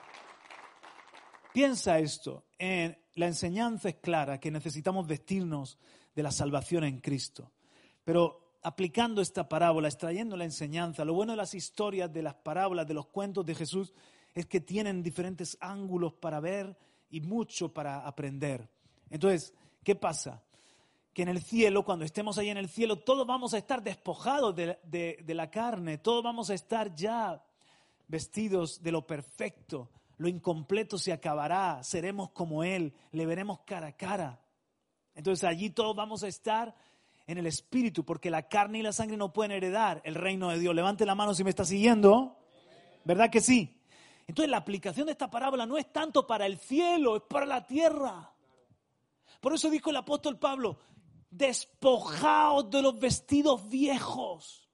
piensa 1.54 2.00
esto. 2.00 2.46
En, 2.58 2.98
la 3.18 3.26
enseñanza 3.26 3.90
es 3.90 3.96
clara, 3.96 4.40
que 4.40 4.52
necesitamos 4.52 5.08
vestirnos 5.08 5.80
de 6.16 6.24
la 6.24 6.32
salvación 6.32 6.84
en 6.84 7.00
Cristo. 7.00 7.52
Pero 8.04 8.60
aplicando 8.62 9.22
esta 9.22 9.50
parábola, 9.50 9.88
extrayendo 9.88 10.38
la 10.38 10.46
enseñanza, 10.46 11.04
lo 11.04 11.14
bueno 11.14 11.34
de 11.34 11.38
las 11.38 11.56
historias, 11.56 12.14
de 12.14 12.22
las 12.22 12.36
parábolas, 12.36 12.88
de 12.88 12.94
los 12.94 13.08
cuentos 13.08 13.46
de 13.46 13.56
Jesús, 13.56 13.94
es 14.38 14.46
que 14.46 14.62
tienen 14.62 15.02
diferentes 15.02 15.58
ángulos 15.60 16.14
para 16.14 16.40
ver 16.40 16.78
y 17.10 17.22
mucho 17.22 17.74
para 17.74 18.06
aprender. 18.06 18.70
Entonces, 19.10 19.52
¿qué 19.84 19.96
pasa? 19.96 20.44
Que 21.12 21.24
en 21.24 21.30
el 21.30 21.42
cielo, 21.42 21.84
cuando 21.84 22.06
estemos 22.06 22.38
ahí 22.38 22.50
en 22.50 22.58
el 22.58 22.70
cielo, 22.70 23.00
todos 23.00 23.26
vamos 23.26 23.56
a 23.56 23.58
estar 23.58 23.82
despojados 23.82 24.56
de, 24.56 24.78
de 24.84 25.34
la 25.34 25.50
carne, 25.50 25.98
todos 25.98 26.24
vamos 26.24 26.52
a 26.52 26.54
estar 26.54 26.94
ya 26.94 27.44
vestidos 28.08 28.84
de 28.84 28.92
lo 28.92 29.08
perfecto, 29.08 29.90
lo 30.18 30.28
incompleto 30.28 31.00
se 31.00 31.14
acabará, 31.14 31.84
seremos 31.84 32.30
como 32.30 32.64
Él, 32.64 32.94
le 33.14 33.26
veremos 33.26 33.62
cara 33.62 33.88
a 33.88 33.98
cara. 33.98 34.40
Entonces 35.16 35.46
allí 35.46 35.72
todos 35.72 35.96
vamos 35.96 36.22
a 36.22 36.28
estar 36.28 36.76
en 37.26 37.40
el 37.40 37.48
Espíritu, 37.48 38.06
porque 38.06 38.30
la 38.30 38.48
carne 38.48 38.80
y 38.80 38.82
la 38.84 38.94
sangre 38.94 39.18
no 39.18 39.34
pueden 39.34 39.52
heredar 39.52 40.00
el 40.06 40.14
reino 40.14 40.52
de 40.52 40.60
Dios. 40.60 40.76
Levante 40.76 41.08
la 41.08 41.16
mano 41.16 41.34
si 41.34 41.44
me 41.44 41.50
está 41.50 41.66
siguiendo. 41.66 42.38
¿Verdad 43.04 43.32
que 43.32 43.42
sí? 43.42 43.77
Entonces 44.28 44.52
la 44.52 44.58
aplicación 44.58 45.06
de 45.06 45.14
esta 45.14 45.30
parábola 45.30 45.66
no 45.66 45.78
es 45.78 45.92
tanto 45.92 46.28
para 46.28 46.46
el 46.46 46.58
cielo, 46.58 47.16
es 47.16 47.24
para 47.24 47.46
la 47.46 47.66
tierra. 47.66 48.34
Por 49.40 49.54
eso 49.54 49.70
dijo 49.70 49.90
el 49.90 49.96
apóstol 49.96 50.38
Pablo, 50.38 50.78
despojaos 51.30 52.70
de 52.70 52.82
los 52.82 53.00
vestidos 53.00 53.68
viejos. 53.70 54.70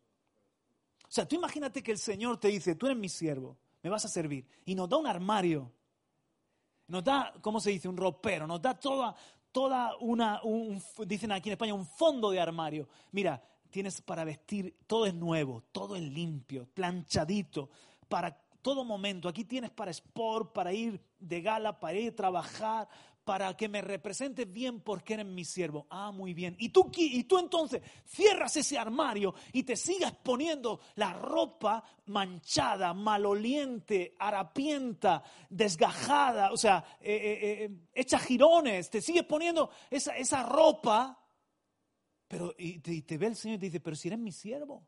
O 1.04 1.12
sea, 1.12 1.28
tú 1.28 1.36
imagínate 1.36 1.84
que 1.84 1.92
el 1.92 2.00
Señor 2.00 2.40
te 2.40 2.48
dice, 2.48 2.74
tú 2.74 2.88
eres 2.88 2.98
mi 2.98 3.10
siervo, 3.10 3.58
me 3.84 3.90
vas 3.92 4.04
a 4.06 4.10
servir, 4.10 4.48
y 4.66 4.74
nos 4.74 4.90
da 4.90 4.98
un 4.98 5.06
armario, 5.06 5.72
nos 6.88 7.04
da, 7.04 7.32
¿cómo 7.42 7.60
se 7.60 7.70
dice? 7.70 7.88
Un 7.88 7.98
ropero, 7.98 8.48
nos 8.48 8.60
da 8.60 8.74
toda, 8.74 9.16
toda 9.52 9.96
una, 9.98 10.42
dicen 11.06 11.32
aquí 11.32 11.50
en 11.50 11.54
España, 11.54 11.76
un 11.76 11.86
fondo 11.86 12.32
de 12.32 12.40
armario. 12.40 12.88
Mira, 13.12 13.44
tienes 13.70 14.02
para 14.02 14.24
vestir, 14.24 14.80
todo 14.88 15.06
es 15.06 15.14
nuevo, 15.14 15.64
todo 15.72 15.96
es 15.96 16.02
limpio, 16.02 16.68
planchadito, 16.74 17.70
para 18.08 18.43
todo 18.64 18.84
momento. 18.84 19.30
Aquí 19.30 19.46
tienes 19.46 19.70
para 19.70 19.92
sport, 19.92 20.54
para 20.54 20.74
ir 20.74 21.00
de 21.20 21.42
gala, 21.42 21.80
para 21.80 22.00
ir 22.00 22.14
a 22.14 22.16
trabajar, 22.16 22.90
para 23.24 23.56
que 23.56 23.70
me 23.70 23.82
representes 23.82 24.52
bien 24.52 24.82
porque 24.82 25.14
eres 25.14 25.26
mi 25.26 25.46
siervo. 25.46 25.88
Ah, 25.90 26.12
muy 26.12 26.34
bien. 26.34 26.56
Y 26.60 26.70
tú, 26.70 26.92
y 26.96 27.24
tú 27.24 27.38
entonces 27.38 27.82
cierras 28.06 28.56
ese 28.58 28.78
armario 28.78 29.34
y 29.52 29.64
te 29.64 29.76
sigas 29.76 30.12
poniendo 30.12 30.80
la 30.96 31.14
ropa 31.14 31.84
manchada, 32.08 32.94
maloliente, 32.94 34.16
harapienta, 34.20 35.24
desgajada, 35.50 36.52
o 36.52 36.58
sea, 36.58 36.84
eh, 37.00 37.14
eh, 37.14 37.64
eh, 37.64 37.70
hecha 37.94 38.20
jirones, 38.20 38.90
te 38.90 39.02
sigues 39.02 39.24
poniendo 39.24 39.70
esa, 39.90 40.16
esa 40.18 40.44
ropa, 40.44 41.18
pero 42.28 42.52
te, 42.52 42.94
y 42.94 43.02
te 43.04 43.18
ve 43.18 43.28
el 43.28 43.36
Señor 43.36 43.58
y 43.58 43.60
te 43.60 43.66
dice, 43.68 43.80
pero 43.80 43.96
si 43.96 44.10
eres 44.10 44.20
mi 44.20 44.32
siervo, 44.32 44.86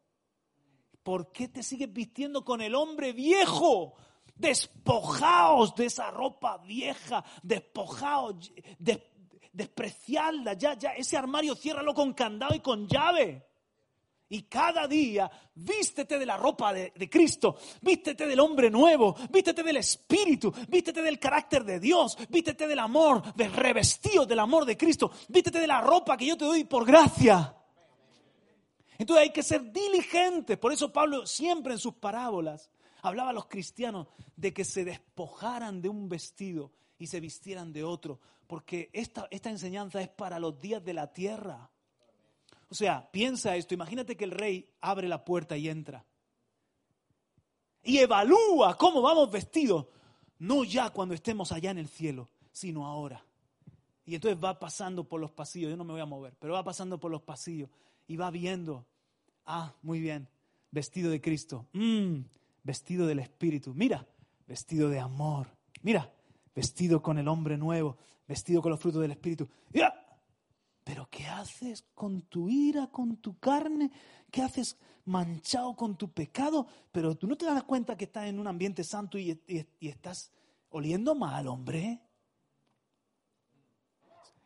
¿por 1.05 1.31
qué 1.31 1.47
te 1.47 1.61
sigues 1.61 1.93
vistiendo 1.93 2.43
con 2.43 2.61
el 2.61 2.73
hombre 2.73 3.13
viejo? 3.13 3.93
Despojaos 4.35 5.75
de 5.75 5.85
esa 5.85 6.09
ropa 6.09 6.57
vieja, 6.57 7.23
despojaos, 7.43 8.51
despreciadla, 9.53 10.53
ya, 10.53 10.73
ya, 10.73 10.89
ese 10.93 11.15
armario 11.15 11.55
ciérralo 11.55 11.93
con 11.93 12.13
candado 12.13 12.55
y 12.55 12.59
con 12.59 12.87
llave. 12.87 13.45
Y 14.29 14.41
cada 14.43 14.87
día 14.87 15.29
vístete 15.53 16.17
de 16.17 16.25
la 16.25 16.37
ropa 16.37 16.73
de, 16.73 16.91
de, 16.95 17.07
Cristo, 17.07 17.55
vístete 17.81 18.25
del 18.25 18.39
hombre 18.39 18.71
nuevo, 18.71 19.15
vístete 19.29 19.61
del 19.61 19.77
Espíritu, 19.77 20.51
vístete 20.67 21.03
del 21.03 21.19
carácter 21.19 21.63
de 21.63 21.79
Dios, 21.79 22.17
vístete 22.29 22.67
del 22.67 22.79
amor, 22.79 23.35
del 23.35 23.53
revestido 23.53 24.25
del 24.25 24.39
amor 24.39 24.65
de 24.65 24.75
Cristo, 24.75 25.11
vístete 25.29 25.59
de 25.59 25.67
la 25.67 25.81
ropa 25.81 26.17
que 26.17 26.25
yo 26.25 26.35
te 26.35 26.45
doy 26.45 26.63
por 26.63 26.83
gracia. 26.83 27.55
Entonces 28.97 29.23
hay 29.23 29.33
que 29.33 29.43
ser 29.43 29.71
diligentes, 29.71 30.57
por 30.57 30.71
eso 30.71 30.91
Pablo 30.91 31.25
siempre 31.25 31.73
en 31.73 31.79
sus 31.79 31.95
parábolas 31.95 32.69
hablaba 33.01 33.29
a 33.29 33.33
los 33.33 33.47
cristianos 33.47 34.07
de 34.35 34.53
que 34.53 34.65
se 34.65 34.85
despojaran 34.85 35.81
de 35.81 35.89
un 35.89 36.09
vestido 36.09 36.71
y 36.97 37.07
se 37.07 37.19
vistieran 37.19 37.73
de 37.73 37.83
otro, 37.83 38.19
porque 38.47 38.89
esta, 38.93 39.27
esta 39.31 39.49
enseñanza 39.49 40.01
es 40.01 40.09
para 40.09 40.39
los 40.39 40.59
días 40.59 40.83
de 40.83 40.93
la 40.93 41.11
tierra. 41.11 41.69
O 42.69 42.75
sea, 42.75 43.09
piensa 43.11 43.55
esto, 43.55 43.73
imagínate 43.73 44.15
que 44.15 44.23
el 44.23 44.31
rey 44.31 44.69
abre 44.81 45.07
la 45.07 45.23
puerta 45.23 45.57
y 45.57 45.69
entra. 45.69 46.05
Y 47.83 47.99
evalúa 47.99 48.75
cómo 48.75 49.01
vamos 49.01 49.29
vestidos, 49.29 49.85
no 50.39 50.63
ya 50.63 50.89
cuando 50.89 51.13
estemos 51.13 51.51
allá 51.51 51.71
en 51.71 51.77
el 51.77 51.87
cielo, 51.87 52.27
sino 52.51 52.85
ahora. 52.85 53.23
Y 54.05 54.15
entonces 54.15 54.43
va 54.43 54.57
pasando 54.57 55.03
por 55.03 55.19
los 55.19 55.31
pasillos, 55.31 55.69
yo 55.69 55.77
no 55.77 55.83
me 55.83 55.93
voy 55.93 56.01
a 56.01 56.05
mover, 56.05 56.33
pero 56.39 56.53
va 56.53 56.63
pasando 56.63 56.99
por 56.99 57.11
los 57.11 57.21
pasillos 57.21 57.69
y 58.07 58.17
va 58.17 58.31
viendo, 58.31 58.85
ah, 59.45 59.73
muy 59.81 59.99
bien, 59.99 60.27
vestido 60.71 61.09
de 61.11 61.21
Cristo. 61.21 61.67
Mm, 61.73 62.21
vestido 62.63 63.07
del 63.07 63.19
Espíritu. 63.19 63.73
Mira, 63.73 64.05
vestido 64.47 64.89
de 64.89 64.99
amor. 64.99 65.47
Mira, 65.81 66.11
vestido 66.53 67.01
con 67.01 67.17
el 67.17 67.27
hombre 67.27 67.57
nuevo, 67.57 67.97
vestido 68.27 68.61
con 68.61 68.71
los 68.71 68.79
frutos 68.79 69.01
del 69.01 69.11
Espíritu. 69.11 69.47
Mira, 69.71 69.93
pero 70.83 71.07
¿qué 71.09 71.25
haces 71.25 71.85
con 71.93 72.23
tu 72.23 72.49
ira, 72.49 72.87
con 72.87 73.17
tu 73.17 73.39
carne? 73.39 73.91
¿Qué 74.31 74.41
haces 74.41 74.77
manchado 75.05 75.75
con 75.75 75.95
tu 75.97 76.11
pecado? 76.11 76.67
Pero 76.91 77.15
tú 77.15 77.27
no 77.27 77.35
te 77.35 77.45
das 77.45 77.63
cuenta 77.63 77.97
que 77.97 78.05
estás 78.05 78.25
en 78.25 78.39
un 78.39 78.47
ambiente 78.47 78.83
santo 78.83 79.17
y, 79.17 79.41
y 79.47 79.87
estás 79.87 80.31
oliendo 80.69 81.15
mal, 81.15 81.47
hombre. 81.47 82.01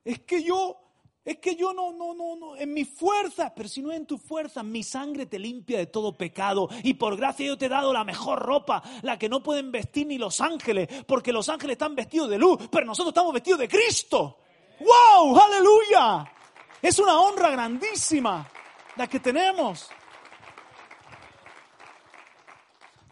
Es 0.04 0.20
que 0.20 0.44
yo 0.44 0.89
es 1.30 1.38
que 1.38 1.56
yo 1.56 1.74
no, 1.74 1.94
no, 1.94 2.16
no, 2.16 2.36
no, 2.36 2.56
en 2.56 2.74
mi 2.74 2.86
fuerza, 2.86 3.54
pero 3.54 3.70
si 3.70 3.84
no 3.84 3.92
en 3.92 4.08
tu 4.08 4.18
fuerza, 4.18 4.64
mi 4.64 4.82
sangre 4.82 5.28
te 5.28 5.38
limpia 5.38 5.78
de 5.78 5.86
todo 5.86 6.18
pecado. 6.18 6.68
Y 6.82 6.96
por 6.96 7.16
gracia 7.16 7.46
yo 7.46 7.56
te 7.56 7.68
he 7.68 7.70
dado 7.70 7.94
la 7.94 8.04
mejor 8.04 8.40
ropa, 8.40 8.82
la 9.04 9.20
que 9.20 9.30
no 9.30 9.44
pueden 9.44 9.72
vestir 9.72 10.08
ni 10.08 10.18
los 10.18 10.42
ángeles, 10.42 10.88
porque 11.06 11.32
los 11.32 11.48
ángeles 11.48 11.76
están 11.76 11.94
vestidos 11.94 12.32
de 12.32 12.40
luz, 12.40 12.68
pero 12.72 12.84
nosotros 12.88 13.12
estamos 13.12 13.32
vestidos 13.32 13.60
de 13.60 13.70
Cristo. 13.70 14.40
¡Wow! 14.80 15.40
¡Aleluya! 15.40 16.34
Es 16.82 16.98
una 16.98 17.20
honra 17.22 17.52
grandísima 17.52 18.50
la 18.96 19.06
que 19.06 19.20
tenemos. 19.20 19.88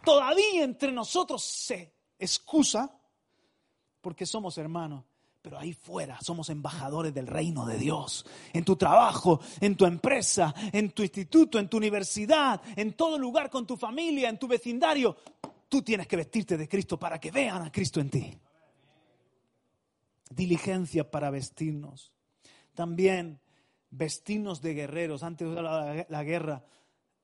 Todavía 0.04 0.64
entre 0.64 0.90
nosotros 0.90 1.44
se 1.44 1.94
excusa 2.18 3.00
porque 4.00 4.26
somos 4.26 4.58
hermanos 4.58 5.07
pero 5.48 5.60
ahí 5.60 5.72
fuera 5.72 6.20
somos 6.20 6.50
embajadores 6.50 7.14
del 7.14 7.26
reino 7.26 7.64
de 7.64 7.78
Dios. 7.78 8.26
En 8.52 8.66
tu 8.66 8.76
trabajo, 8.76 9.40
en 9.62 9.78
tu 9.78 9.86
empresa, 9.86 10.54
en 10.74 10.90
tu 10.90 11.02
instituto, 11.02 11.58
en 11.58 11.70
tu 11.70 11.78
universidad, 11.78 12.60
en 12.76 12.92
todo 12.92 13.18
lugar 13.18 13.48
con 13.48 13.66
tu 13.66 13.74
familia, 13.74 14.28
en 14.28 14.38
tu 14.38 14.46
vecindario. 14.46 15.16
Tú 15.66 15.80
tienes 15.80 16.06
que 16.06 16.16
vestirte 16.16 16.58
de 16.58 16.68
Cristo 16.68 16.98
para 16.98 17.18
que 17.18 17.30
vean 17.30 17.62
a 17.62 17.72
Cristo 17.72 17.98
en 17.98 18.10
ti. 18.10 18.38
Diligencia 20.28 21.10
para 21.10 21.30
vestirnos. 21.30 22.12
También 22.74 23.40
vestirnos 23.88 24.60
de 24.60 24.74
guerreros 24.74 25.22
antes 25.22 25.48
de 25.48 25.62
la, 25.62 26.22
guerra. 26.24 26.62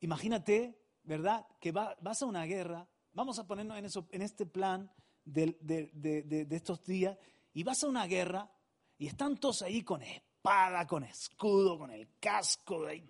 Imagínate, 0.00 0.78
¿verdad? 1.02 1.46
Que 1.60 1.72
vas 1.72 2.22
a 2.22 2.24
una 2.24 2.46
guerra. 2.46 2.88
Vamos 3.12 3.38
a 3.38 3.46
ponernos 3.46 3.76
en, 3.76 3.84
eso, 3.84 4.08
en 4.12 4.22
este 4.22 4.46
plan 4.46 4.90
de, 5.26 5.58
de 5.62 6.56
estos 6.56 6.82
días 6.84 7.18
y 7.54 7.62
vas 7.62 7.82
a 7.82 7.88
una 7.88 8.06
guerra 8.06 8.50
y 8.98 9.06
están 9.06 9.38
todos 9.38 9.62
ahí 9.62 9.82
con 9.82 10.02
espada, 10.02 10.86
con 10.86 11.04
escudo, 11.04 11.78
con 11.78 11.90
el 11.90 12.18
casco, 12.20 12.92
y, 12.92 13.02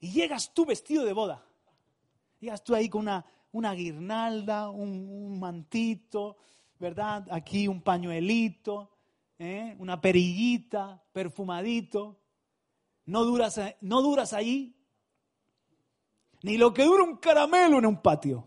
y 0.00 0.10
llegas 0.10 0.52
tú 0.52 0.66
vestido 0.66 1.04
de 1.04 1.12
boda. 1.12 1.46
Llegas 2.40 2.64
tú 2.64 2.74
ahí 2.74 2.88
con 2.88 3.02
una, 3.02 3.24
una 3.52 3.72
guirnalda, 3.72 4.70
un, 4.70 5.38
mantito, 5.38 6.38
¿verdad? 6.78 7.26
Aquí 7.30 7.68
un 7.68 7.80
pañuelito, 7.80 8.90
¿eh? 9.38 9.76
una 9.78 10.00
perillita, 10.00 11.02
perfumadito. 11.12 12.20
No 13.06 13.24
duras, 13.24 13.60
no 13.80 14.02
duras 14.02 14.32
ahí 14.32 14.74
ni 16.44 16.58
lo 16.58 16.74
que 16.74 16.84
dura 16.84 17.02
un 17.02 17.16
caramelo 17.16 17.78
en 17.78 17.86
un 17.86 18.02
patio, 18.02 18.46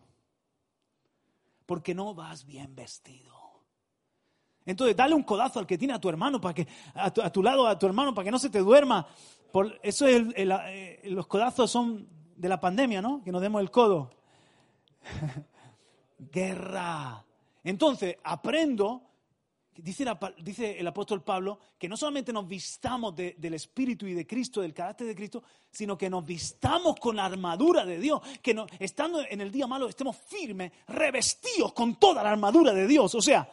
porque 1.66 1.96
no 1.96 2.14
vas 2.14 2.46
bien 2.46 2.76
vestido. 2.76 3.37
Entonces, 4.68 4.98
dale 4.98 5.16
un 5.16 5.24
codazo 5.24 5.60
al 5.60 5.66
que 5.66 5.78
tiene 5.78 5.94
a 5.94 6.00
tu 6.00 6.10
hermano, 6.10 6.42
para 6.42 6.54
que, 6.54 6.68
a 6.94 7.10
tu, 7.10 7.42
lado, 7.42 7.66
a 7.66 7.80
tu 7.80 7.86
hermano, 7.86 8.14
para 8.14 8.26
que 8.26 8.32
no 8.32 8.38
se 8.38 8.50
te 8.50 8.60
duerma. 8.60 9.08
Por, 9.50 9.80
eso 9.82 10.06
es 10.06 10.24
eh, 10.36 11.02
los 11.06 11.26
codazos 11.26 11.72
son 11.72 12.06
de 12.36 12.50
la 12.50 12.60
pandemia, 12.60 13.02
¿no? 13.02 13.24
Que 13.24 13.32
nos 13.32 13.42
demos 13.42 13.62
el 13.62 13.72
codo. 13.72 14.12
Guerra. 16.20 17.26
Entonces, 17.64 18.18
aprendo, 18.26 19.04
dice, 19.78 20.06
dice, 20.40 20.78
el 20.78 20.88
apóstol 20.88 21.24
Pablo, 21.24 21.60
que 21.80 21.88
no 21.88 21.96
solamente 21.96 22.34
nos 22.34 22.46
vistamos 22.46 23.16
del 23.16 23.54
Espíritu 23.54 24.06
y 24.06 24.14
de 24.14 24.28
Cristo, 24.28 24.60
del 24.60 24.74
carácter 24.74 25.08
de 25.08 25.16
Cristo, 25.16 25.44
sino 25.72 25.98
que 25.98 26.10
nos 26.10 26.26
vistamos 26.26 26.98
con 27.00 27.16
la 27.16 27.24
armadura 27.24 27.86
de 27.86 28.00
Dios, 28.00 28.22
que 28.42 28.54
no, 28.54 28.68
estando 28.80 29.22
en 29.22 29.40
el 29.40 29.50
día 29.50 29.66
malo 29.66 29.88
estemos 29.88 30.18
firmes, 30.18 30.74
revestidos 30.90 31.72
con 31.72 31.96
toda 31.96 32.22
la 32.22 32.32
armadura 32.32 32.74
de 32.74 32.86
Dios. 32.86 33.16
O 33.16 33.22
sea, 33.22 33.50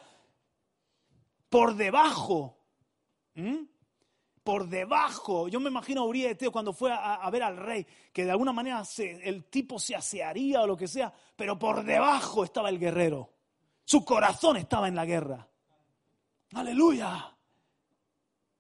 por 1.54 1.76
debajo. 1.76 2.56
Por 4.42 4.68
debajo. 4.68 5.46
Yo 5.46 5.60
me 5.60 5.70
imagino 5.70 6.00
a 6.00 6.04
Uriah 6.04 6.34
de 6.34 6.50
cuando 6.50 6.72
fue 6.72 6.90
a, 6.92 7.30
ver 7.30 7.44
al 7.44 7.56
rey, 7.56 7.86
que 8.12 8.24
de 8.24 8.32
alguna 8.32 8.52
manera 8.52 8.82
el 8.98 9.44
tipo 9.44 9.78
se 9.78 9.94
asearía 9.94 10.62
o 10.62 10.66
lo 10.66 10.76
que 10.76 10.88
sea, 10.88 11.12
pero 11.36 11.56
por 11.56 11.84
debajo 11.84 12.42
estaba 12.42 12.70
el 12.70 12.80
guerrero. 12.80 13.30
Su 13.84 14.04
corazón 14.04 14.56
estaba 14.56 14.88
en 14.88 14.96
la 14.96 15.04
guerra. 15.04 15.46
Aleluya. 16.54 17.32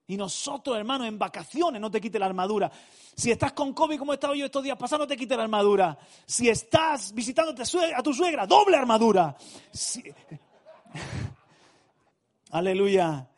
Y 0.06 0.16
nosotros, 0.16 0.76
hermanos, 0.76 1.08
en 1.08 1.18
vacaciones 1.18 1.80
no 1.80 1.90
te 1.90 2.00
quite 2.00 2.20
la 2.20 2.26
armadura. 2.26 2.70
Si 3.16 3.32
estás 3.32 3.54
con 3.54 3.74
COVID 3.74 3.98
como 3.98 4.12
he 4.12 4.14
estado 4.14 4.36
yo 4.36 4.44
estos 4.44 4.62
días 4.62 4.78
pasados, 4.78 5.00
no 5.00 5.08
te 5.08 5.16
quite 5.16 5.36
la 5.36 5.42
armadura. 5.42 5.98
Si 6.26 6.48
estás 6.48 7.12
visitando 7.12 7.60
a 7.96 8.02
tu 8.04 8.14
suegra, 8.14 8.46
doble 8.46 8.76
armadura. 8.76 9.36
Aleluya. 12.54 13.28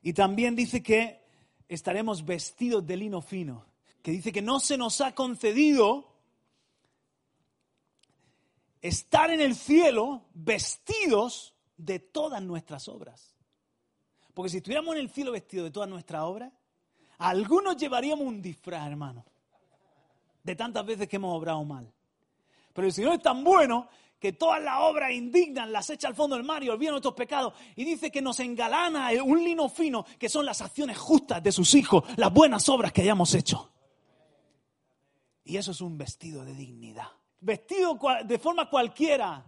Y 0.00 0.12
también 0.12 0.54
dice 0.54 0.80
que 0.80 1.20
estaremos 1.66 2.24
vestidos 2.24 2.86
de 2.86 2.96
lino 2.96 3.20
fino, 3.20 3.66
que 4.00 4.12
dice 4.12 4.30
que 4.30 4.42
no 4.42 4.60
se 4.60 4.78
nos 4.78 5.00
ha 5.00 5.12
concedido 5.12 6.06
estar 8.80 9.32
en 9.32 9.40
el 9.40 9.56
cielo 9.56 10.22
vestidos 10.34 11.56
de 11.76 11.98
todas 11.98 12.40
nuestras 12.44 12.86
obras. 12.86 13.34
Porque 14.34 14.50
si 14.50 14.58
estuviéramos 14.58 14.94
en 14.94 15.00
el 15.00 15.10
cielo 15.10 15.32
vestidos 15.32 15.64
de 15.64 15.70
todas 15.72 15.88
nuestras 15.88 16.22
obras, 16.22 16.52
algunos 17.18 17.76
llevaríamos 17.76 18.24
un 18.24 18.40
disfraz, 18.40 18.86
hermano, 18.86 19.24
de 20.44 20.54
tantas 20.54 20.86
veces 20.86 21.08
que 21.08 21.16
hemos 21.16 21.36
obrado 21.36 21.64
mal. 21.64 21.92
Pero 22.72 22.86
el 22.86 22.92
Señor 22.92 23.14
es 23.14 23.22
tan 23.22 23.42
bueno 23.42 23.88
que 24.18 24.32
todas 24.32 24.62
las 24.62 24.80
obras 24.80 25.12
indignan 25.12 25.72
las 25.72 25.90
echa 25.90 26.08
al 26.08 26.14
fondo 26.14 26.36
del 26.36 26.44
mar 26.44 26.62
y 26.62 26.68
olvida 26.68 26.90
nuestros 26.90 27.14
pecados. 27.14 27.54
Y 27.76 27.84
dice 27.84 28.10
que 28.10 28.22
nos 28.22 28.40
engalana 28.40 29.10
un 29.22 29.44
lino 29.44 29.68
fino, 29.68 30.04
que 30.18 30.28
son 30.28 30.46
las 30.46 30.62
acciones 30.62 30.96
justas 30.96 31.42
de 31.42 31.52
sus 31.52 31.74
hijos, 31.74 32.04
las 32.16 32.32
buenas 32.32 32.68
obras 32.68 32.92
que 32.92 33.02
hayamos 33.02 33.34
hecho. 33.34 33.70
Y 35.44 35.56
eso 35.56 35.72
es 35.72 35.80
un 35.80 35.98
vestido 35.98 36.44
de 36.44 36.54
dignidad. 36.54 37.08
Vestido 37.40 37.98
de 38.24 38.38
forma 38.38 38.70
cualquiera. 38.70 39.44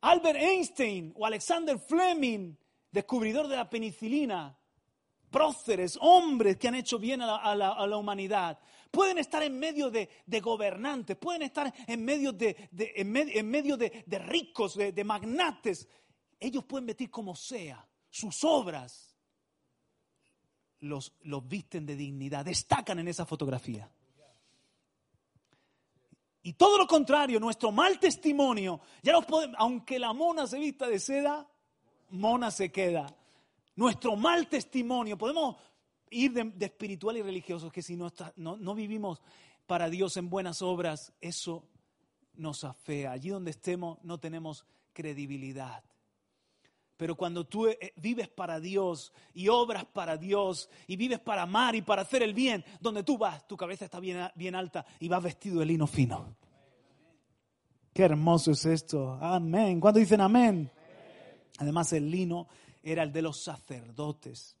Albert 0.00 0.38
Einstein 0.40 1.12
o 1.16 1.26
Alexander 1.26 1.78
Fleming 1.78 2.56
descubridor 2.90 3.48
de 3.48 3.56
la 3.56 3.68
penicilina, 3.68 4.56
próceres, 5.30 5.98
hombres 6.00 6.56
que 6.56 6.68
han 6.68 6.74
hecho 6.74 6.98
bien 6.98 7.20
a 7.22 7.54
la, 7.54 7.96
humanidad. 7.96 8.58
Pueden 8.90 9.18
estar 9.18 9.42
en 9.42 9.58
medio 9.58 9.90
de, 9.90 10.08
gobernantes, 10.40 11.16
pueden 11.16 11.42
estar 11.42 11.72
en 11.86 12.04
medio 12.04 12.32
de, 12.32 12.70
en 12.72 13.50
medio 13.50 13.76
de, 13.76 14.04
ricos, 14.18 14.76
de, 14.76 15.04
magnates. 15.04 15.86
Ellos 16.40 16.64
pueden 16.64 16.86
vestir 16.86 17.10
como 17.10 17.36
sea. 17.36 17.86
Sus 18.10 18.42
obras 18.44 19.16
los, 20.80 21.12
visten 21.44 21.84
de 21.84 21.96
dignidad, 21.96 22.44
destacan 22.44 22.98
en 22.98 23.08
esa 23.08 23.26
fotografía. 23.26 23.90
Y 26.42 26.54
todo 26.54 26.78
lo 26.78 26.86
contrario, 26.86 27.38
nuestro 27.38 27.70
mal 27.70 27.98
testimonio, 27.98 28.80
aunque 29.58 29.98
la 29.98 30.14
mona 30.14 30.46
se 30.46 30.58
vista 30.58 30.86
de 30.86 30.98
seda, 30.98 31.46
mona 32.10 32.50
se 32.50 32.72
queda. 32.72 33.14
Nuestro 33.76 34.16
mal 34.16 34.48
testimonio, 34.48 35.18
podemos 35.18 35.56
ir 36.10 36.32
de, 36.32 36.64
espiritual 36.64 37.16
y 37.16 37.22
religiosos, 37.22 37.72
que 37.72 37.82
si 37.82 37.96
no, 37.96 38.12
no, 38.36 38.74
vivimos 38.74 39.20
para 39.66 39.88
Dios 39.90 40.16
en 40.16 40.30
buenas 40.30 40.62
obras, 40.62 41.12
eso 41.20 41.64
nos 42.34 42.64
afea. 42.64 43.12
Allí 43.12 43.30
donde 43.30 43.50
estemos 43.50 43.98
no 44.02 44.18
tenemos 44.18 44.64
credibilidad. 44.92 45.82
Pero 46.96 47.16
cuando 47.16 47.46
tú 47.46 47.68
eh, 47.68 47.92
vives 47.96 48.28
para 48.28 48.58
Dios 48.58 49.12
y 49.32 49.48
obras 49.48 49.84
para 49.84 50.16
Dios 50.16 50.68
y 50.88 50.96
vives 50.96 51.20
para 51.20 51.42
amar 51.42 51.76
y 51.76 51.82
para 51.82 52.02
hacer 52.02 52.22
el 52.22 52.34
bien, 52.34 52.64
donde 52.80 53.04
tú 53.04 53.16
vas, 53.16 53.46
tu 53.46 53.56
cabeza 53.56 53.84
está 53.84 54.00
bien, 54.00 54.28
bien 54.34 54.54
alta 54.56 54.84
y 54.98 55.08
vas 55.08 55.22
vestido 55.22 55.60
de 55.60 55.66
lino 55.66 55.86
fino. 55.86 56.34
Qué 57.92 58.02
hermoso 58.02 58.50
es 58.50 58.66
esto. 58.66 59.18
Amén. 59.20 59.80
¿Cuándo 59.80 60.00
dicen 60.00 60.20
amén? 60.20 60.70
Además, 61.58 61.92
el 61.92 62.10
lino 62.10 62.48
era 62.82 63.02
el 63.02 63.12
de 63.12 63.22
los 63.22 63.42
sacerdotes. 63.42 64.57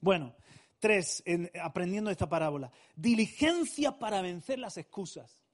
Bueno, 0.00 0.34
tres, 0.78 1.22
aprendiendo 1.62 2.10
esta 2.10 2.28
parábola. 2.28 2.72
Diligencia 2.96 3.98
para 3.98 4.22
vencer 4.22 4.58
las 4.58 4.76
excusas. 4.76 5.44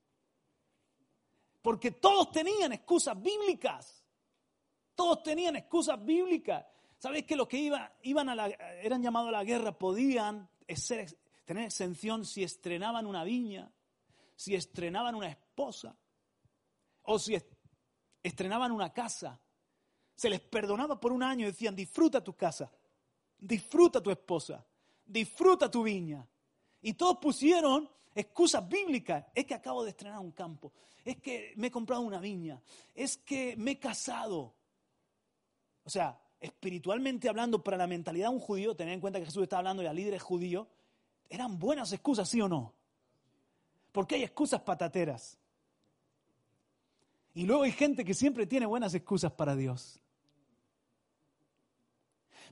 Porque 1.61 1.91
todos 1.91 2.31
tenían 2.31 2.73
excusas 2.73 3.21
bíblicas. 3.21 4.05
Todos 4.95 5.23
tenían 5.23 5.57
excusas 5.57 6.03
bíblicas. 6.03 6.65
¿Sabéis 6.99 7.27
que 7.27 7.37
los 7.37 7.49
que 7.49 7.71
iban 8.03 8.29
a 8.29 8.35
la, 8.35 8.47
eran 8.47 9.03
llamados 9.03 9.29
a 9.29 9.33
la 9.33 9.45
guerra 9.45 9.77
podían 9.77 10.49
tener 11.45 11.65
exención 11.65 12.25
si 12.25 12.43
estrenaban 12.43 13.05
una 13.05 13.25
viña, 13.25 13.71
si 14.35 14.55
estrenaban 14.55 15.15
una 15.15 15.29
esposa 15.29 15.97
o 17.03 17.19
si 17.19 17.37
estrenaban 18.23 18.73
una 18.73 18.93
casa? 18.93 19.41
Se 20.15 20.31
les 20.31 20.41
perdonaba 20.41 20.99
por 20.99 21.13
un 21.13 21.23
año 21.23 21.43
y 21.43 21.51
decían, 21.51 21.77
disfruta 21.77 22.25
tu 22.25 22.35
casa, 22.35 22.71
disfruta 23.39 24.03
tu 24.03 24.11
esposa, 24.11 24.65
disfruta 25.05 25.71
tu 25.71 25.83
viña. 25.83 26.27
Y 26.83 26.95
todos 26.95 27.19
pusieron 27.19 27.89
excusas 28.15 28.67
bíblicas. 28.69 29.25
Es 29.35 29.45
que 29.45 29.55
acabo 29.55 29.85
de 29.85 29.91
estrenar 29.91 30.19
un 30.21 30.33
campo, 30.33 30.73
es 31.05 31.19
que 31.19 31.53
me 31.57 31.69
he 31.69 31.71
comprado 31.71 32.03
una 32.03 32.19
viña, 32.19 32.61
es 32.95 33.19
que 33.19 33.57
me 33.57 33.73
he 33.73 33.79
casado, 33.79 34.55
o 35.85 35.91
sea, 35.91 36.21
espiritualmente 36.41 37.29
hablando, 37.29 37.63
para 37.63 37.77
la 37.77 37.87
mentalidad 37.87 38.29
de 38.29 38.35
un 38.35 38.41
judío, 38.41 38.75
tener 38.75 38.95
en 38.95 39.01
cuenta 39.01 39.19
que 39.19 39.27
Jesús 39.27 39.45
está 39.45 39.59
hablando 39.59 39.83
de 39.83 39.93
líderes 39.93 40.23
judíos, 40.23 40.67
eran 41.29 41.59
buenas 41.59 41.93
excusas, 41.93 42.29
¿sí 42.29 42.41
o 42.41 42.49
no? 42.49 42.75
Porque 43.93 44.17
hay 44.17 44.23
excusas 44.23 44.61
patateras. 44.61 45.39
Y 47.35 47.45
luego 47.45 47.65
hay 47.65 47.73
gente 47.73 48.05
que 48.05 48.15
siempre 48.15 48.47
tiene 48.47 48.67
buenas 48.67 48.95
excusas 48.95 49.33
para 49.33 49.57
Dios. 49.57 50.01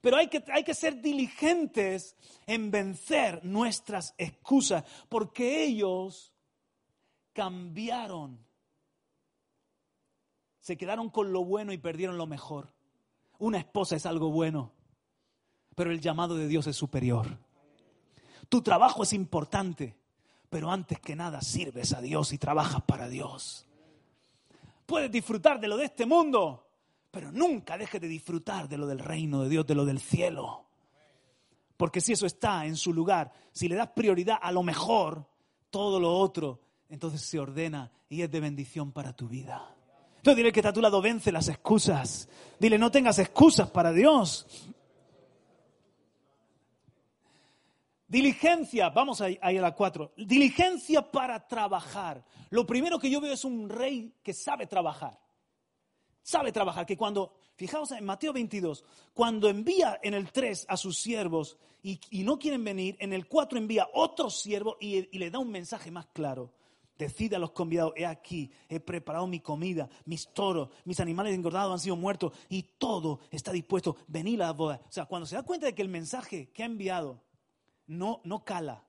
Pero 0.01 0.17
hay 0.17 0.29
que, 0.29 0.45
hay 0.53 0.65
que 0.65 0.75
ser 0.75 1.01
diligentes 1.01 2.17
en 2.47 2.71
vencer 2.71 3.45
nuestras 3.45 4.15
excusas, 4.19 4.85
porque 5.09 5.65
ellos 5.65 6.33
cambiaron. 7.33 8.39
Se 10.61 10.77
quedaron 10.77 11.11
con 11.11 11.33
lo 11.33 11.45
bueno 11.45 11.73
y 11.73 11.79
perdieron 11.79 12.17
lo 12.17 12.27
mejor. 12.27 12.73
Una 13.39 13.59
esposa 13.59 13.97
es 13.97 14.07
algo 14.07 14.31
bueno, 14.31 14.73
pero 15.75 15.91
el 15.91 16.01
llamado 16.01 16.37
de 16.37 16.49
Dios 16.49 16.67
es 16.67 16.77
superior. 16.77 17.39
Tu 18.49 18.63
trabajo 18.63 19.03
es 19.03 19.13
importante, 19.13 19.97
pero 20.49 20.71
antes 20.71 21.01
que 21.01 21.17
nada 21.17 21.41
sirves 21.41 21.93
a 21.93 22.01
Dios 22.01 22.33
y 22.33 22.39
trabajas 22.39 22.83
para 22.83 23.09
Dios. 23.09 23.67
Puedes 24.87 25.11
disfrutar 25.11 25.61
de 25.61 25.69
lo 25.69 25.77
de 25.77 25.87
este 25.87 26.07
mundo, 26.07 26.64
pero 27.15 27.31
nunca 27.31 27.79
dejes 27.79 28.01
de 28.01 28.09
disfrutar 28.09 28.69
de 28.69 28.77
lo 28.77 28.89
del 28.89 28.99
reino 28.99 29.45
de 29.45 29.49
Dios, 29.49 29.65
de 29.65 29.77
lo 29.77 29.85
del 29.85 30.01
cielo. 30.01 30.65
Porque 31.77 32.01
si 32.01 32.13
eso 32.13 32.27
está 32.27 32.67
en 32.67 32.77
su 32.77 32.93
lugar, 32.93 33.33
si 33.53 33.69
le 33.69 33.77
das 33.77 33.91
prioridad 33.91 34.39
a 34.43 34.51
lo 34.51 34.65
mejor, 34.65 35.25
todo 35.71 36.01
lo 36.01 36.13
otro, 36.13 36.61
entonces 36.89 37.21
se 37.21 37.39
ordena 37.39 37.91
y 38.09 38.23
es 38.23 38.31
de 38.31 38.41
bendición 38.41 38.91
para 38.91 39.13
tu 39.13 39.29
vida. 39.29 39.75
Entonces 40.17 40.37
dile 40.37 40.53
que 40.53 40.59
está 40.61 40.71
a 40.71 40.73
tu 40.73 40.81
lado, 40.81 41.01
vence 41.01 41.31
las 41.31 41.49
excusas. 41.49 42.29
Dile, 42.59 42.79
no 42.79 42.91
tengas 42.91 43.19
excusas 43.21 43.71
para 43.71 43.93
Dios. 43.93 44.47
Diligencia, 48.09 48.91
vamos 48.91 49.21
ahí, 49.21 49.39
a 49.41 49.53
la 49.53 49.75
cuatro. 49.75 50.13
Diligencia 50.17 51.03
para 51.11 51.47
trabajar. 51.47 52.25
Lo 52.51 52.67
primero 52.67 52.99
que 52.99 53.11
yo 53.11 53.21
veo 53.21 53.35
es 53.35 53.45
un 53.45 53.69
rey 53.69 54.15
que 54.23 54.33
sabe 54.33 54.67
trabajar. 54.67 55.24
Sabe 56.25 56.53
trabajar, 56.53 56.87
que 56.87 56.97
cuando, 56.97 57.35
fijaos 57.55 57.91
en 57.91 58.07
Mateo 58.07 58.33
22, 58.33 58.83
cuando 59.13 59.51
envía 59.51 60.01
en 60.03 60.15
el 60.15 60.33
3 60.33 60.65
a 60.71 60.77
sus 60.79 60.99
siervos 60.99 61.59
y, 61.83 62.01
no 62.25 62.39
quieren 62.39 62.65
venir, 62.65 62.97
en 62.99 63.13
el 63.13 63.29
4 63.29 63.59
envía 63.59 63.91
otro 63.93 64.31
siervo 64.31 64.79
y 64.81 65.19
le 65.19 65.31
da 65.31 65.39
un 65.39 65.51
mensaje 65.51 65.91
más 65.91 66.07
claro. 66.15 66.51
Decide 66.97 67.37
a 67.37 67.39
los 67.39 67.51
convidados, 67.51 67.93
he 67.95 68.07
aquí, 68.07 68.51
he 68.71 68.81
preparado 68.81 69.27
mi 69.27 69.41
comida, 69.41 69.91
mis 70.07 70.33
toros, 70.33 70.71
mis 70.87 70.99
animales 70.99 71.35
engordados 71.35 71.75
han 71.75 71.81
sido 71.81 71.97
muertos 71.97 72.33
y 72.49 72.63
todo 72.79 73.21
está 73.31 73.53
dispuesto, 73.53 73.97
venid 74.07 74.41
a 74.41 74.47
la 74.47 74.53
boda. 74.53 74.81
O 74.89 74.93
sea, 74.93 75.05
cuando 75.05 75.27
se 75.27 75.35
da 75.35 75.43
cuenta 75.43 75.67
de 75.67 75.75
que 75.75 75.83
el 75.83 75.89
mensaje 75.89 76.51
que 76.55 76.63
ha 76.63 76.67
enviado 76.67 77.21
no, 77.87 78.23
no 78.25 78.47
cala, 78.47 78.87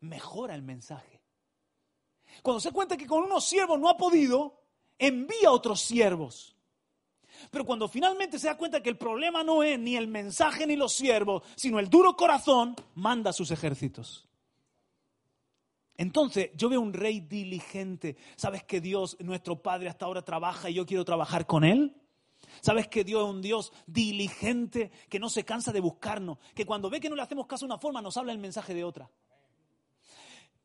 mejora 0.00 0.54
el 0.54 0.62
mensaje. 0.62 1.20
Cuando 2.42 2.60
se 2.60 2.72
cuenta 2.72 2.96
que 2.96 3.06
con 3.06 3.24
unos 3.24 3.44
siervos 3.44 3.78
no 3.78 3.90
ha 3.90 3.96
podido, 3.98 4.62
envía 4.98 5.50
otros 5.50 5.82
siervos. 5.82 6.56
Pero 7.50 7.64
cuando 7.64 7.88
finalmente 7.88 8.38
se 8.38 8.46
da 8.46 8.56
cuenta 8.56 8.82
que 8.82 8.88
el 8.90 8.96
problema 8.96 9.42
no 9.42 9.62
es 9.62 9.78
ni 9.78 9.96
el 9.96 10.08
mensaje 10.08 10.66
ni 10.66 10.76
los 10.76 10.92
siervos, 10.92 11.42
sino 11.56 11.78
el 11.78 11.88
duro 11.88 12.16
corazón, 12.16 12.74
manda 12.94 13.30
a 13.30 13.32
sus 13.32 13.50
ejércitos. 13.50 14.28
Entonces, 15.96 16.50
yo 16.54 16.68
veo 16.68 16.80
un 16.80 16.92
rey 16.92 17.20
diligente. 17.20 18.16
¿Sabes 18.36 18.62
que 18.62 18.80
Dios, 18.80 19.16
nuestro 19.20 19.60
Padre, 19.60 19.88
hasta 19.88 20.06
ahora 20.06 20.22
trabaja 20.22 20.70
y 20.70 20.74
yo 20.74 20.86
quiero 20.86 21.04
trabajar 21.04 21.46
con 21.46 21.64
Él? 21.64 21.94
¿Sabes 22.60 22.88
que 22.88 23.04
Dios 23.04 23.24
es 23.24 23.34
un 23.34 23.42
Dios 23.42 23.72
diligente 23.86 24.90
que 25.08 25.18
no 25.18 25.28
se 25.28 25.44
cansa 25.44 25.72
de 25.72 25.80
buscarnos? 25.80 26.38
Que 26.54 26.64
cuando 26.64 26.88
ve 26.88 27.00
que 27.00 27.08
no 27.08 27.16
le 27.16 27.22
hacemos 27.22 27.46
caso 27.46 27.66
de 27.66 27.72
una 27.72 27.80
forma, 27.80 28.00
nos 28.00 28.16
habla 28.16 28.32
el 28.32 28.38
mensaje 28.38 28.74
de 28.74 28.84
otra. 28.84 29.10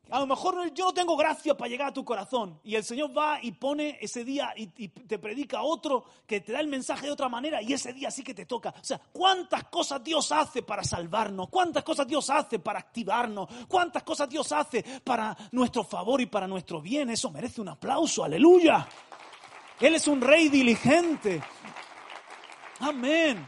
A 0.10 0.20
lo 0.20 0.28
mejor 0.28 0.72
yo 0.74 0.86
no 0.86 0.94
tengo 0.94 1.16
gracia 1.16 1.56
para 1.56 1.70
llegar 1.70 1.88
a 1.88 1.94
tu 1.94 2.04
corazón. 2.04 2.60
Y 2.63 2.76
el 2.76 2.84
Señor 2.84 3.18
va 3.18 3.39
y 3.42 3.54
pone 3.54 3.98
ese 4.02 4.24
día 4.24 4.54
y, 4.56 4.68
te 4.68 5.18
predica 5.18 5.63
otro 5.63 6.04
que 6.28 6.42
te 6.42 6.52
da 6.52 6.60
el 6.60 6.68
mensaje 6.68 7.06
de 7.06 7.12
otra 7.12 7.30
manera 7.30 7.62
y 7.62 7.74
ese 7.74 7.94
día 7.94 8.12
sí 8.12 8.24
que 8.24 8.34
te 8.34 8.46
toca. 8.46 8.70
O 8.70 8.84
sea, 8.84 9.00
¿cuántas 9.12 9.63
cosas 9.66 10.04
Dios 10.04 10.32
hace 10.32 10.62
para 10.62 10.84
salvarnos? 10.84 11.48
¿Cuántas 11.50 11.84
cosas 11.84 12.06
Dios 12.06 12.30
hace 12.30 12.60
para 12.60 12.80
activarnos? 12.80 13.48
¿Cuántas 13.68 14.04
cosas 14.04 14.30
Dios 14.30 14.52
hace 14.52 14.84
para 15.04 15.36
nuestro 15.52 15.84
favor 15.84 16.20
y 16.20 16.26
para 16.26 16.48
nuestro 16.48 16.82
bien? 16.82 17.10
Eso 17.10 17.32
merece 17.32 17.62
un 17.62 17.70
aplauso. 17.70 18.24
Aleluya. 18.24 18.88
Él 19.80 19.96
es 19.96 20.08
un 20.08 20.22
rey 20.22 20.50
diligente. 20.50 21.42
Amén. 22.82 23.48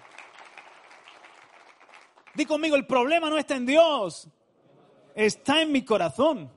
Di 2.33 2.45
conmigo, 2.45 2.75
el 2.75 2.87
problema 2.87 3.29
no 3.29 3.37
está 3.37 3.55
en 3.55 3.65
Dios 3.65 4.29
está 5.15 5.61
en 5.61 5.71
mi 5.71 5.83
corazón. 5.83 6.51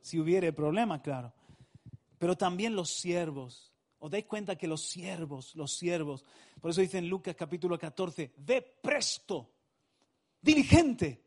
Si 0.00 0.18
hubiere 0.18 0.52
problema, 0.52 1.00
claro. 1.00 1.32
Pero 2.18 2.36
también 2.36 2.74
los 2.74 2.90
siervos. 2.90 3.72
¿Os 4.00 4.10
dais 4.10 4.26
cuenta 4.26 4.56
que 4.56 4.68
los 4.68 4.88
siervos, 4.88 5.54
los 5.56 5.76
siervos, 5.76 6.24
por 6.60 6.70
eso 6.70 6.80
dice 6.80 6.98
en 6.98 7.08
Lucas 7.08 7.34
capítulo 7.34 7.78
14, 7.78 8.32
ve 8.36 8.62
presto, 8.62 9.50
diligente. 10.40 11.24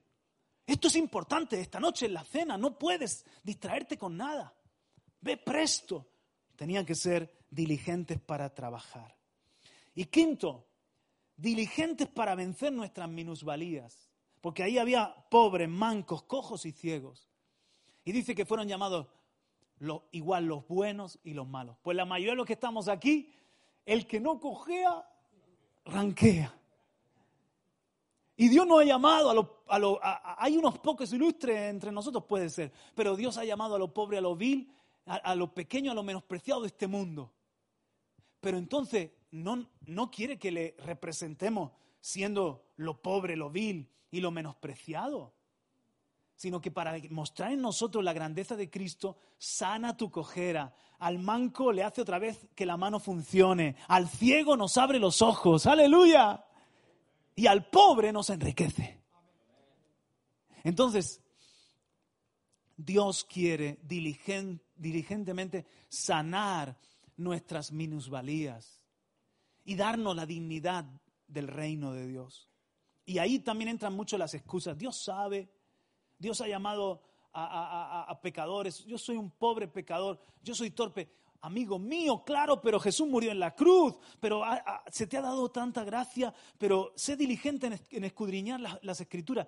Esto 0.66 0.88
es 0.88 0.96
importante 0.96 1.60
esta 1.60 1.80
noche 1.80 2.06
en 2.06 2.14
la 2.14 2.24
cena, 2.24 2.58
no 2.58 2.78
puedes 2.78 3.26
distraerte 3.44 3.98
con 3.98 4.16
nada. 4.16 4.54
Ve 5.20 5.38
presto. 5.38 6.08
Tenían 6.56 6.86
que 6.86 6.96
ser 6.96 7.46
diligentes 7.50 8.20
para 8.20 8.54
trabajar. 8.54 9.18
Y 9.94 10.06
quinto, 10.06 10.68
diligentes 11.36 12.08
para 12.08 12.36
vencer 12.36 12.72
nuestras 12.72 13.10
minusvalías 13.10 14.11
porque 14.42 14.64
ahí 14.64 14.80
había 14.80 15.16
pobres, 15.30 15.70
mancos, 15.70 16.24
cojos 16.24 16.66
y 16.66 16.72
ciegos. 16.72 17.30
Y 18.04 18.12
dice 18.12 18.34
que 18.34 18.46
fueron 18.46 18.68
llamados 18.68 19.08
igual 20.12 20.46
los 20.46 20.68
buenos 20.68 21.20
y 21.24 21.34
los 21.34 21.48
malos. 21.48 21.78
Pues 21.82 21.96
la 21.96 22.06
mayoría 22.06 22.32
de 22.32 22.38
los 22.38 22.48
que 22.48 22.54
estamos 22.54 22.88
aquí, 22.88 23.32
el 23.86 24.08
que 24.08 24.20
no 24.20 24.40
cojea, 24.40 25.08
ranquea. 25.86 26.56
Y 28.36 28.50
Dios 28.50 28.66
no 28.66 28.80
ha 28.80 28.84
llamado 28.84 29.30
a 29.30 29.34
lo, 29.36 29.64
a 29.68 29.78
lo 29.78 30.00
hay 30.02 30.58
unos 30.58 30.80
pocos 30.80 31.14
ilustres 31.14 31.70
entre 31.70 31.92
nosotros, 31.92 32.24
puede 32.26 32.50
ser, 32.50 32.72
pero 32.96 33.16
Dios 33.16 33.38
ha 33.38 33.46
llamado 33.46 33.76
a 33.76 33.80
lo 33.80 33.94
pobre, 33.94 34.18
a 34.18 34.22
lo 34.22 34.36
vil, 34.36 34.74
a 35.06 35.36
lo 35.36 35.54
pequeño, 35.54 35.92
a 35.92 35.96
lo 35.96 36.02
menospreciado 36.02 36.62
de 36.62 36.68
este 36.68 36.88
mundo. 36.88 37.32
Pero 38.40 38.58
entonces 38.58 39.12
no, 39.30 39.68
no 39.86 40.10
quiere 40.10 40.40
que 40.40 40.52
le 40.52 40.76
representemos 40.80 41.72
siendo 42.00 42.66
lo 42.78 43.00
pobre, 43.00 43.36
lo 43.36 43.52
vil 43.52 43.88
y 44.12 44.19
lo 44.19 44.30
menospreciado, 44.30 45.34
sino 46.36 46.60
que 46.62 46.69
para 46.69 46.97
mostrar 47.10 47.52
en 47.52 47.62
nosotros 47.62 48.04
la 48.04 48.13
grandeza 48.13 48.56
de 48.56 48.69
Cristo, 48.69 49.17
sana 49.38 49.95
tu 49.95 50.12
cojera, 50.12 50.76
al 51.00 51.17
manco 51.17 51.71
le 51.71 51.84
hace 51.84 52.02
otra 52.02 52.19
vez 52.19 52.47
que 52.54 52.65
la 52.65 52.78
mano 52.78 53.00
funcione, 53.00 53.76
al 53.88 54.08
ciego 54.10 54.58
nos 54.58 54.78
abre 54.78 55.00
los 55.00 55.21
ojos, 55.21 55.65
aleluya, 55.65 56.45
y 57.36 57.47
al 57.47 57.69
pobre 57.69 58.12
nos 58.12 58.30
enriquece. 58.30 59.02
Entonces, 60.63 61.21
Dios 62.76 63.24
quiere 63.24 63.80
diligentemente 63.84 65.65
sanar 65.88 66.78
nuestras 67.17 67.71
minusvalías 67.71 68.82
y 69.63 69.76
darnos 69.76 70.15
la 70.15 70.26
dignidad 70.26 70.86
del 71.28 71.47
reino 71.47 71.93
de 71.93 72.08
Dios. 72.08 72.51
Y 73.06 73.18
ahí 73.18 73.40
también 73.40 73.70
entran 73.70 73.96
mucho 73.96 74.18
las 74.18 74.34
excusas. 74.34 74.78
Dios 74.78 75.04
sabe, 75.04 75.50
Dios 76.18 76.40
ha 76.42 76.48
llamado 76.48 77.02
a, 77.34 78.20
pecadores. 78.22 78.86
Yo 78.86 78.98
soy 78.98 79.18
un 79.18 79.32
pobre 79.32 79.68
pecador, 79.68 80.20
yo 80.44 80.56
soy 80.56 80.72
torpe. 80.72 81.10
Amigo 81.44 81.80
mío, 81.80 82.24
claro, 82.24 82.62
pero 82.62 82.80
Jesús 82.80 83.08
murió 83.08 83.32
en 83.32 83.40
la 83.40 83.56
cruz, 83.56 83.96
pero 84.20 84.44
se 84.92 85.08
te 85.08 85.18
ha 85.18 85.22
dado 85.22 85.50
tanta 85.50 85.84
gracia, 85.84 86.32
pero 86.60 86.94
sé 86.96 87.16
diligente 87.16 87.68
en, 87.90 88.04
escudriñar 88.04 88.60
las 88.60 89.02
escrituras. 89.02 89.48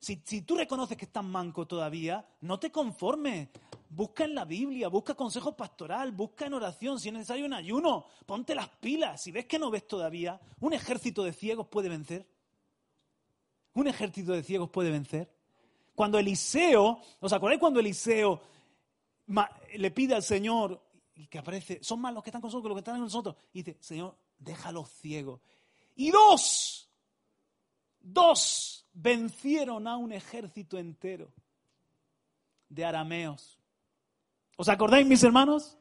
Si, 0.00 0.16
tú 0.42 0.56
reconoces 0.56 0.96
que 0.96 1.06
estás 1.06 1.24
manco 1.24 1.66
todavía, 1.66 2.24
no 2.42 2.58
te 2.58 2.70
conformes. 2.70 3.48
Busca 3.90 4.24
en 4.24 4.34
la 4.34 4.44
Biblia, 4.44 4.88
busca 4.88 5.14
consejo 5.14 5.56
pastoral, 5.56 6.12
busca 6.12 6.46
en 6.46 6.54
oración, 6.54 7.00
si 7.00 7.08
es 7.08 7.14
necesario 7.14 7.46
en 7.46 7.54
ayuno. 7.54 8.06
Ponte 8.24 8.54
las 8.54 8.68
pilas. 8.68 9.22
Si 9.22 9.32
ves 9.32 9.46
que 9.46 9.58
no 9.58 9.70
ves 9.70 9.88
todavía, 9.88 10.40
un 10.60 10.72
ejército 10.72 11.24
de 11.24 11.32
ciegos 11.32 11.66
puede 11.66 11.88
vencer. 11.88 12.26
Un 13.78 13.86
ejército 13.86 14.32
de 14.32 14.42
ciegos 14.42 14.70
puede 14.70 14.90
vencer. 14.90 15.32
Cuando 15.94 16.18
Eliseo, 16.18 17.00
¿os 17.20 17.32
acordáis 17.32 17.60
cuando 17.60 17.78
Eliseo 17.78 18.40
le 19.76 19.90
pide 19.92 20.16
al 20.16 20.24
Señor 20.24 20.82
que 21.30 21.38
aparece, 21.38 21.78
son 21.80 22.00
más 22.00 22.12
los 22.12 22.24
que 22.24 22.30
están 22.30 22.40
con 22.40 22.48
nosotros 22.48 22.64
que 22.64 22.68
los 22.70 22.74
que 22.74 22.80
están 22.80 22.94
con 22.96 23.04
nosotros? 23.04 23.36
Y 23.52 23.62
dice, 23.62 23.78
Señor, 23.80 24.18
déjalos 24.36 24.90
ciegos. 24.90 25.40
Y 25.94 26.10
dos, 26.10 26.90
dos 28.00 28.84
vencieron 28.94 29.86
a 29.86 29.96
un 29.96 30.10
ejército 30.10 30.76
entero 30.76 31.32
de 32.68 32.84
arameos. 32.84 33.60
¿Os 34.56 34.68
acordáis, 34.68 35.06
mis 35.06 35.22
hermanos? 35.22 35.78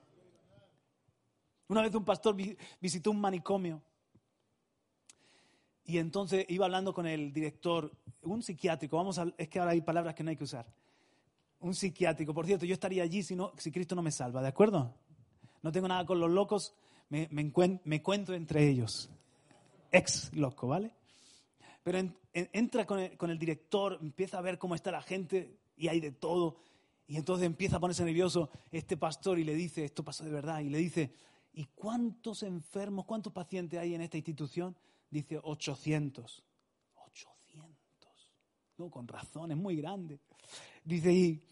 Una 1.68 1.82
vez 1.82 1.96
un 1.96 2.06
pastor 2.06 2.36
visitó 2.80 3.10
un 3.10 3.20
manicomio 3.20 3.82
y 5.88 6.00
entonces 6.00 6.46
iba 6.50 6.66
hablando 6.66 6.94
con 6.94 7.08
el 7.08 7.32
director, 7.32 7.90
un 8.22 8.44
psiquiátrico, 8.44 8.98
vamos 8.98 9.18
a, 9.20 9.34
es 9.38 9.48
que 9.48 9.58
ahora 9.58 9.72
hay 9.72 9.80
palabras 9.80 10.14
que 10.14 10.22
no 10.22 10.30
hay 10.30 10.36
que 10.36 10.44
usar. 10.44 10.66
Un 11.62 11.74
psiquiátrico, 11.74 12.34
por 12.34 12.46
cierto, 12.46 12.66
yo 12.66 12.74
estaría 12.74 13.04
allí 13.04 13.24
si, 13.24 13.38
no, 13.38 13.54
si 13.58 13.72
Cristo 13.72 13.96
no 13.96 14.02
me 14.02 14.12
salva, 14.12 14.42
¿de 14.42 14.50
acuerdo? 14.50 14.94
No 15.64 15.72
tengo 15.72 15.88
nada 15.88 16.06
con 16.06 16.20
los 16.20 16.30
locos, 16.30 16.76
me, 17.08 17.30
me, 17.32 17.80
me 17.86 18.04
cuento 18.04 18.34
entre 18.34 18.68
ellos. 18.68 19.10
Ex 19.90 20.34
loco, 20.36 20.68
¿vale? 20.68 20.92
Pero 21.84 22.00
entra 22.34 22.86
con 22.86 23.30
el, 23.30 23.40
director, 23.40 23.98
empieza 24.02 24.40
a 24.40 24.42
ver 24.42 24.58
cómo 24.58 24.76
está 24.76 24.92
la 24.92 25.02
gente 25.02 25.56
y 25.78 25.88
hay 25.88 26.02
de 26.02 26.12
todo. 26.12 26.58
Y 27.08 27.16
entonces 27.16 27.46
empieza 27.46 27.78
a 27.78 27.80
ponerse 27.80 28.04
nervioso 28.04 28.50
este 28.72 28.98
pastor 28.98 29.40
y 29.40 29.46
le 29.46 29.56
dice, 29.56 29.86
esto 29.86 30.04
pasó 30.04 30.26
de 30.26 30.32
verdad, 30.32 30.60
y 30.60 30.70
le 30.70 30.80
dice, 30.80 31.14
¿y 31.54 31.64
cuántos 31.64 32.44
enfermos, 32.44 33.06
cuántos 33.06 33.32
pacientes 33.32 33.80
hay 33.80 33.96
en 33.96 34.02
esta 34.02 34.18
institución? 34.18 34.76
Dice, 35.10 35.40
800. 35.42 36.44
800. 36.96 38.34
No, 38.78 38.90
con 38.90 39.08
razón, 39.08 39.52
es 39.52 39.58
muy 39.58 39.76
grande. 39.78 40.20
Dice, 40.84 41.12
¿y, 41.12 41.44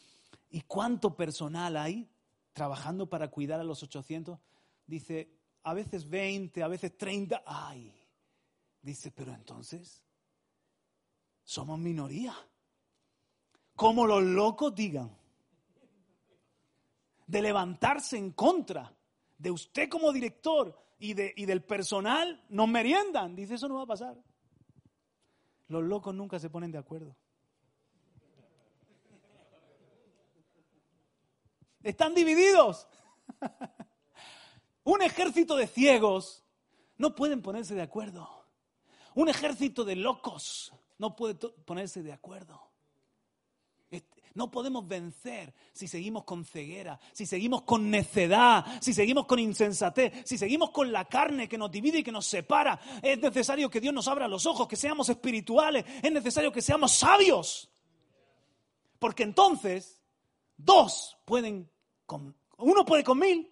¿y 0.49 0.61
cuánto 0.61 1.15
personal 1.15 1.77
hay 1.77 2.09
trabajando 2.53 3.09
para 3.09 3.29
cuidar 3.29 3.59
a 3.59 3.63
los 3.63 3.81
800? 3.83 4.39
Dice, 4.85 5.29
a 5.63 5.73
veces 5.73 6.07
20, 6.07 6.61
a 6.61 6.67
veces 6.67 6.97
30. 6.97 7.43
Ay. 7.45 7.93
Dice, 8.81 9.11
pero 9.11 9.33
entonces, 9.33 10.03
somos 11.43 11.79
minoría. 11.79 12.35
Como 13.75 14.05
los 14.05 14.23
locos 14.23 14.75
digan, 14.75 15.11
de 17.27 17.41
levantarse 17.41 18.17
en 18.17 18.31
contra 18.31 18.95
de 19.37 19.51
usted 19.51 19.89
como 19.89 20.11
director 20.13 20.84
y, 20.97 21.13
de, 21.13 21.33
y 21.35 21.45
del 21.45 21.63
personal, 21.63 22.43
nos 22.49 22.67
meriendan. 22.67 23.35
Dice, 23.35 23.55
eso 23.55 23.67
no 23.67 23.75
va 23.75 23.83
a 23.83 23.87
pasar. 23.87 24.15
Los 25.67 25.83
locos 25.83 26.13
nunca 26.13 26.39
se 26.39 26.49
ponen 26.49 26.71
de 26.71 26.77
acuerdo. 26.77 27.15
Están 31.83 32.15
divididos. 32.15 32.87
Un 34.83 35.01
ejército 35.01 35.55
de 35.55 35.67
ciegos 35.67 36.43
no 36.97 37.15
pueden 37.15 37.41
ponerse 37.41 37.75
de 37.75 37.81
acuerdo. 37.81 38.27
Un 39.15 39.29
ejército 39.29 39.83
de 39.83 39.95
locos 39.95 40.73
no 40.97 41.15
puede 41.15 41.35
ponerse 41.35 42.03
de 42.03 42.13
acuerdo. 42.13 42.74
No 44.35 44.51
podemos 44.51 44.85
vencer 44.85 45.53
si 45.71 45.87
seguimos 45.87 46.25
con 46.25 46.43
ceguera, 46.43 46.99
si 47.13 47.25
seguimos 47.25 47.61
con 47.61 47.89
necedad, 47.89 48.65
si 48.81 48.93
seguimos 48.93 49.25
con 49.25 49.39
insensatez, 49.39 50.11
si 50.25 50.37
seguimos 50.37 50.71
con 50.71 50.91
la 50.91 51.05
carne 51.05 51.47
que 51.47 51.57
nos 51.57 51.71
divide 51.71 51.99
y 51.99 52.03
que 52.03 52.11
nos 52.11 52.25
separa. 52.25 52.77
Es 53.01 53.17
necesario 53.17 53.69
que 53.69 53.79
Dios 53.79 53.93
nos 53.93 54.09
abra 54.09 54.27
los 54.27 54.45
ojos, 54.45 54.67
que 54.67 54.75
seamos 54.75 55.07
espirituales, 55.07 55.85
es 56.03 56.11
necesario 56.11 56.51
que 56.51 56.61
seamos 56.61 56.91
sabios. 56.91 57.71
Porque 58.99 59.23
entonces, 59.23 60.01
dos 60.57 61.17
pueden, 61.23 61.69
con, 62.05 62.35
uno 62.57 62.85
puede 62.85 63.05
con 63.05 63.17
mil, 63.17 63.49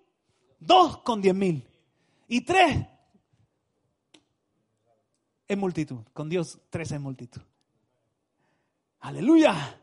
dos 0.59 0.97
con 0.97 1.21
diez 1.21 1.33
mil 1.33 1.65
y 2.27 2.41
tres 2.41 2.85
en 5.47 5.59
multitud. 5.59 6.01
Con 6.11 6.27
Dios, 6.27 6.59
tres 6.69 6.91
en 6.91 7.03
multitud. 7.03 7.41
Aleluya. 8.99 9.79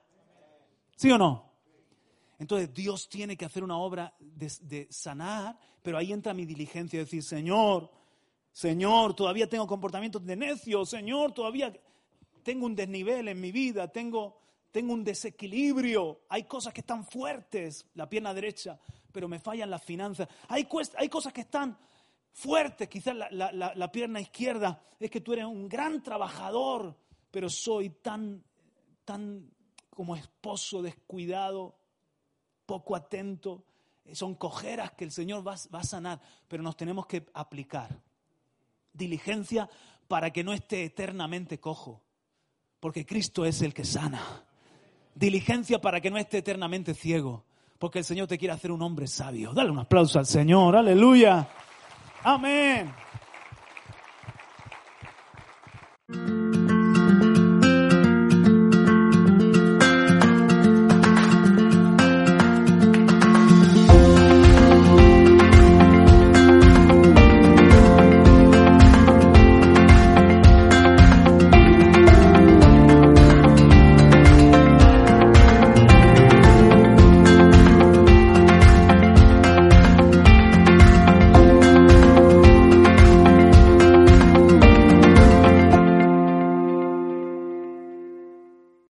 ¿Sí 1.00 1.10
o 1.10 1.16
no? 1.16 1.50
Entonces 2.38 2.74
Dios 2.74 3.08
tiene 3.08 3.34
que 3.34 3.46
hacer 3.46 3.64
una 3.64 3.78
obra 3.78 4.14
de, 4.20 4.86
sanar, 4.90 5.58
pero 5.80 5.96
ahí 5.96 6.12
entra 6.12 6.34
mi 6.34 6.44
diligencia, 6.44 6.98
decir, 6.98 7.22
Señor, 7.22 7.90
Señor, 8.52 9.14
todavía 9.14 9.48
tengo 9.48 9.66
comportamientos 9.66 10.22
de 10.26 10.36
necio, 10.36 10.84
Señor, 10.84 11.32
todavía 11.32 11.72
tengo 12.42 12.66
un 12.66 12.74
desnivel 12.74 13.28
en 13.28 13.40
mi 13.40 13.50
vida, 13.50 13.88
tengo, 13.88 14.42
tengo 14.70 14.92
un 14.92 15.02
desequilibrio, 15.02 16.20
hay 16.28 16.42
cosas 16.42 16.74
que 16.74 16.82
están 16.82 17.06
fuertes, 17.06 17.86
la 17.94 18.06
pierna 18.06 18.34
derecha, 18.34 18.78
pero 19.10 19.26
me 19.26 19.38
fallan 19.38 19.70
las 19.70 19.82
finanzas, 19.82 20.28
hay, 20.48 20.68
hay 20.98 21.08
cosas 21.08 21.32
que 21.32 21.40
están 21.40 21.78
fuerte, 22.30 22.90
quizás 22.90 23.16
la, 23.16 23.90
pierna 23.90 24.20
izquierda, 24.20 24.82
es 24.98 25.10
que 25.10 25.22
tú 25.22 25.32
eres 25.32 25.46
un 25.46 25.66
gran 25.66 26.02
trabajador, 26.02 26.94
pero 27.30 27.48
soy 27.48 27.88
tan, 27.88 28.44
tan 29.06 29.50
como 30.00 30.16
esposo 30.16 30.80
descuidado, 30.80 31.74
poco 32.64 32.96
atento. 32.96 33.66
Son 34.14 34.34
cojeras 34.34 34.92
que 34.92 35.04
el 35.04 35.12
Señor 35.12 35.46
va, 35.46 35.56
va 35.74 35.80
a 35.80 35.84
sanar, 35.84 36.18
pero 36.48 36.62
nos 36.62 36.74
tenemos 36.74 37.04
que 37.04 37.26
aplicar. 37.34 38.00
Diligencia 38.94 39.68
para 40.08 40.30
que 40.30 40.42
no 40.42 40.54
esté 40.54 40.84
eternamente 40.84 41.60
cojo, 41.60 42.00
porque 42.80 43.04
Cristo 43.04 43.44
es 43.44 43.60
el 43.60 43.74
que 43.74 43.84
sana. 43.84 44.42
Diligencia 45.14 45.82
para 45.82 46.00
que 46.00 46.10
no 46.10 46.16
esté 46.16 46.38
eternamente 46.38 46.94
ciego, 46.94 47.44
porque 47.78 47.98
el 47.98 48.06
Señor 48.06 48.26
te 48.26 48.38
quiere 48.38 48.54
hacer 48.54 48.72
un 48.72 48.80
hombre 48.80 49.06
sabio. 49.06 49.52
Dale 49.52 49.70
un 49.70 49.80
aplauso 49.80 50.18
al 50.18 50.24
Señor, 50.24 50.76
aleluya. 50.76 51.46
Amén. 52.24 52.90